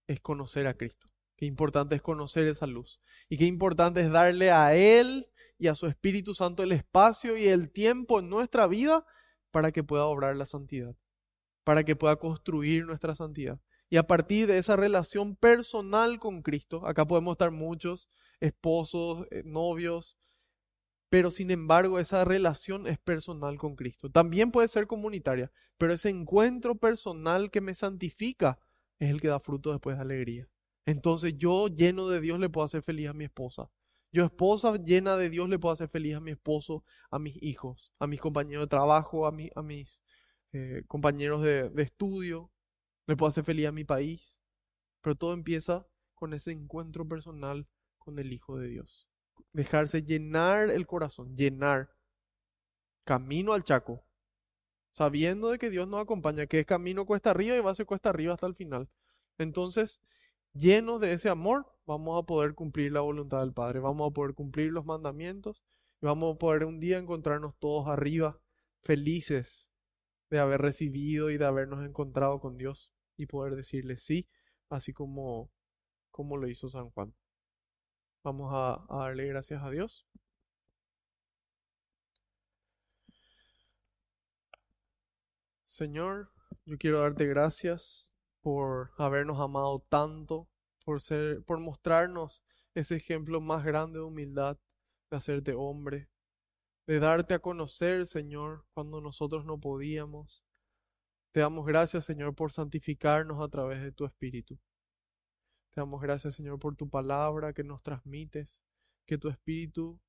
[0.06, 4.52] es conocer a Cristo, qué importante es conocer esa luz y qué importante es darle
[4.52, 5.28] a Él
[5.58, 9.04] y a su Espíritu Santo el espacio y el tiempo en nuestra vida
[9.50, 10.94] para que pueda obrar la santidad,
[11.64, 13.58] para que pueda construir nuestra santidad.
[13.94, 18.08] Y a partir de esa relación personal con Cristo, acá podemos estar muchos
[18.40, 20.18] esposos, eh, novios,
[21.10, 24.10] pero sin embargo esa relación es personal con Cristo.
[24.10, 28.58] También puede ser comunitaria, pero ese encuentro personal que me santifica
[28.98, 30.48] es el que da fruto después de alegría.
[30.86, 33.70] Entonces yo lleno de Dios le puedo hacer feliz a mi esposa.
[34.10, 37.92] Yo, esposa llena de Dios, le puedo hacer feliz a mi esposo, a mis hijos,
[38.00, 40.02] a mis compañeros de trabajo, a, a mis
[40.52, 42.50] eh, compañeros de, de estudio.
[43.06, 44.40] Le puedo hacer feliz a mi país.
[45.00, 47.66] Pero todo empieza con ese encuentro personal
[47.98, 49.08] con el Hijo de Dios.
[49.52, 51.90] Dejarse llenar el corazón, llenar.
[53.04, 54.02] Camino al Chaco.
[54.92, 57.84] Sabiendo de que Dios nos acompaña, que es camino cuesta arriba y va a ser
[57.84, 58.88] cuesta arriba hasta el final.
[59.38, 60.00] Entonces,
[60.54, 64.34] llenos de ese amor, vamos a poder cumplir la voluntad del Padre, vamos a poder
[64.34, 65.62] cumplir los mandamientos
[66.00, 68.38] y vamos a poder un día encontrarnos todos arriba,
[68.84, 69.68] felices,
[70.30, 74.28] de haber recibido y de habernos encontrado con Dios y poder decirle sí,
[74.70, 75.50] así como,
[76.10, 77.14] como lo hizo San Juan.
[78.24, 80.06] Vamos a, a darle gracias a Dios.
[85.64, 86.30] Señor,
[86.66, 88.08] yo quiero darte gracias
[88.42, 90.48] por habernos amado tanto,
[90.84, 94.56] por ser, por mostrarnos ese ejemplo más grande de humildad,
[95.10, 96.08] de hacerte hombre,
[96.86, 100.43] de darte a conocer, Señor, cuando nosotros no podíamos.
[101.34, 104.56] Te damos gracias, Señor, por santificarnos a través de tu Espíritu.
[105.70, 108.60] Te damos gracias, Señor, por tu palabra que nos transmites,
[109.04, 110.00] que tu Espíritu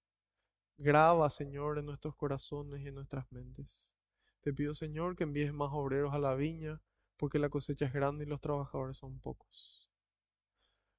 [0.77, 3.95] graba, Señor, en nuestros corazones y en nuestras mentes.
[4.41, 6.79] Te pido, Señor, que envíes más obreros a la viña,
[7.17, 9.89] porque la cosecha es grande y los trabajadores son pocos.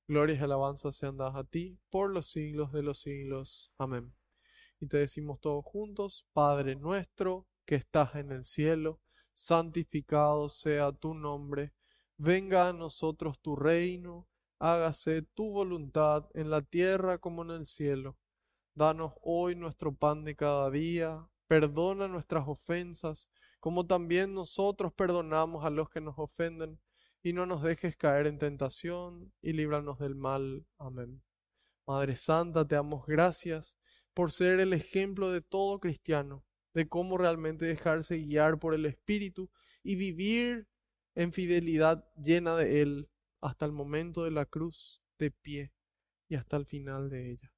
[0.09, 3.70] Glorias y alabanzas sean dadas a ti por los siglos de los siglos.
[3.78, 4.12] Amén.
[4.81, 9.01] Y te decimos todos juntos, Padre nuestro que estás en el cielo,
[9.36, 11.72] santificado sea tu nombre,
[12.16, 14.26] venga a nosotros tu reino,
[14.58, 18.16] hágase tu voluntad en la tierra como en el cielo.
[18.74, 23.30] Danos hoy nuestro pan de cada día Perdona nuestras ofensas,
[23.60, 26.80] como también nosotros perdonamos a los que nos ofenden,
[27.22, 30.66] y no nos dejes caer en tentación, y líbranos del mal.
[30.78, 31.22] Amén.
[31.86, 33.78] Madre Santa, te damos gracias
[34.12, 36.44] por ser el ejemplo de todo cristiano,
[36.77, 39.48] de cómo realmente dejarse guiar por el Espíritu
[39.82, 40.69] y vivir
[41.15, 43.09] en fidelidad llena de Él
[43.40, 45.73] hasta el momento de la cruz, de pie
[46.28, 47.51] y hasta el final de ella.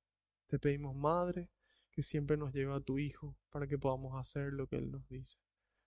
[0.46, 1.48] Te pedimos, Madre,
[1.90, 5.08] que siempre nos lleva a tu Hijo para que podamos hacer lo que Él nos
[5.08, 5.36] dice.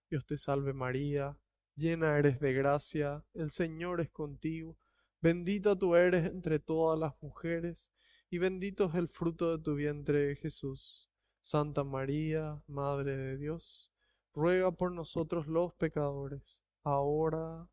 [0.10, 1.38] Dios te salve María,
[1.78, 4.78] llena eres de gracia, el Señor es contigo,
[5.22, 7.94] bendita tú eres entre todas las mujeres,
[8.30, 11.11] y bendito es el fruto de tu vientre Jesús.
[11.42, 13.92] Santa María, Madre de Dios,
[14.34, 17.68] ruega por nosotros los pecadores, ahora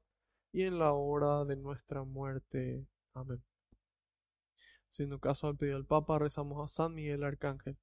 [0.52, 2.86] y en la hora de nuestra muerte.
[3.14, 3.42] Amén.
[4.90, 7.76] Siendo caso al pedido del Papa, rezamos a San Miguel Arcángel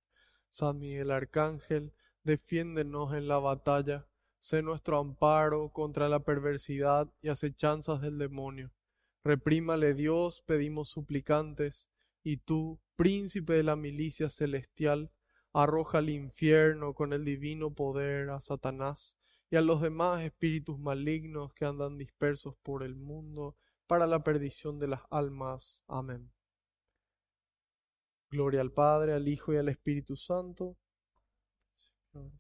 [0.56, 1.92] San Miguel Arcángel,
[2.24, 4.08] defiéndenos en la batalla,
[4.40, 8.72] sé nuestro amparo contra la perversidad y acechanzas del demonio.
[9.26, 11.90] Reprímale Dios, pedimos suplicantes,
[12.24, 15.12] y tú, príncipe de la milicia celestial,
[15.56, 19.16] arroja al infierno con el divino poder a Satanás
[19.50, 23.56] y a los demás espíritus malignos que andan dispersos por el mundo
[23.88, 25.84] para la perdición de las almas.
[25.88, 26.30] Amén.
[28.30, 30.76] Gloria al Padre, al Hijo y al Espíritu Santo,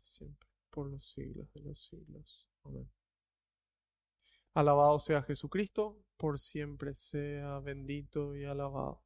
[0.01, 2.49] siempre, por los siglos de los siglos.
[2.63, 2.89] Amén.
[4.53, 9.04] Alabado sea Jesucristo, por siempre sea bendito y alabado.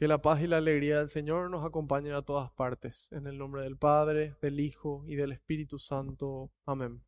[0.00, 3.12] Que la paz y la alegría del Señor nos acompañen a todas partes.
[3.12, 6.50] En el nombre del Padre, del Hijo y del Espíritu Santo.
[6.64, 7.02] Amén.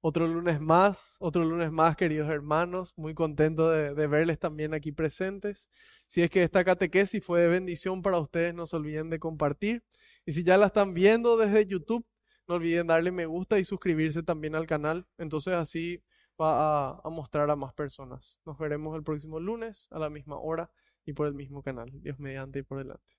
[0.00, 2.94] Otro lunes más, otro lunes más, queridos hermanos.
[2.96, 5.68] Muy contento de, verles también aquí presentes.
[6.06, 9.84] Si es que esta catequesis fue de bendición para ustedes, no se olviden de compartir.
[10.24, 12.06] Y si ya la están viendo desde YouTube,
[12.48, 15.06] no olviden darle me gusta y suscribirse también al canal.
[15.18, 16.02] Entonces así
[16.40, 18.40] va a, a mostrar a más personas.
[18.46, 20.70] Nos veremos el próximo lunes a la misma hora
[21.06, 21.90] y por el mismo canal.
[22.02, 23.16] Dios mediante y por delante.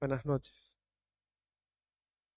[0.00, 0.78] Buenas noches.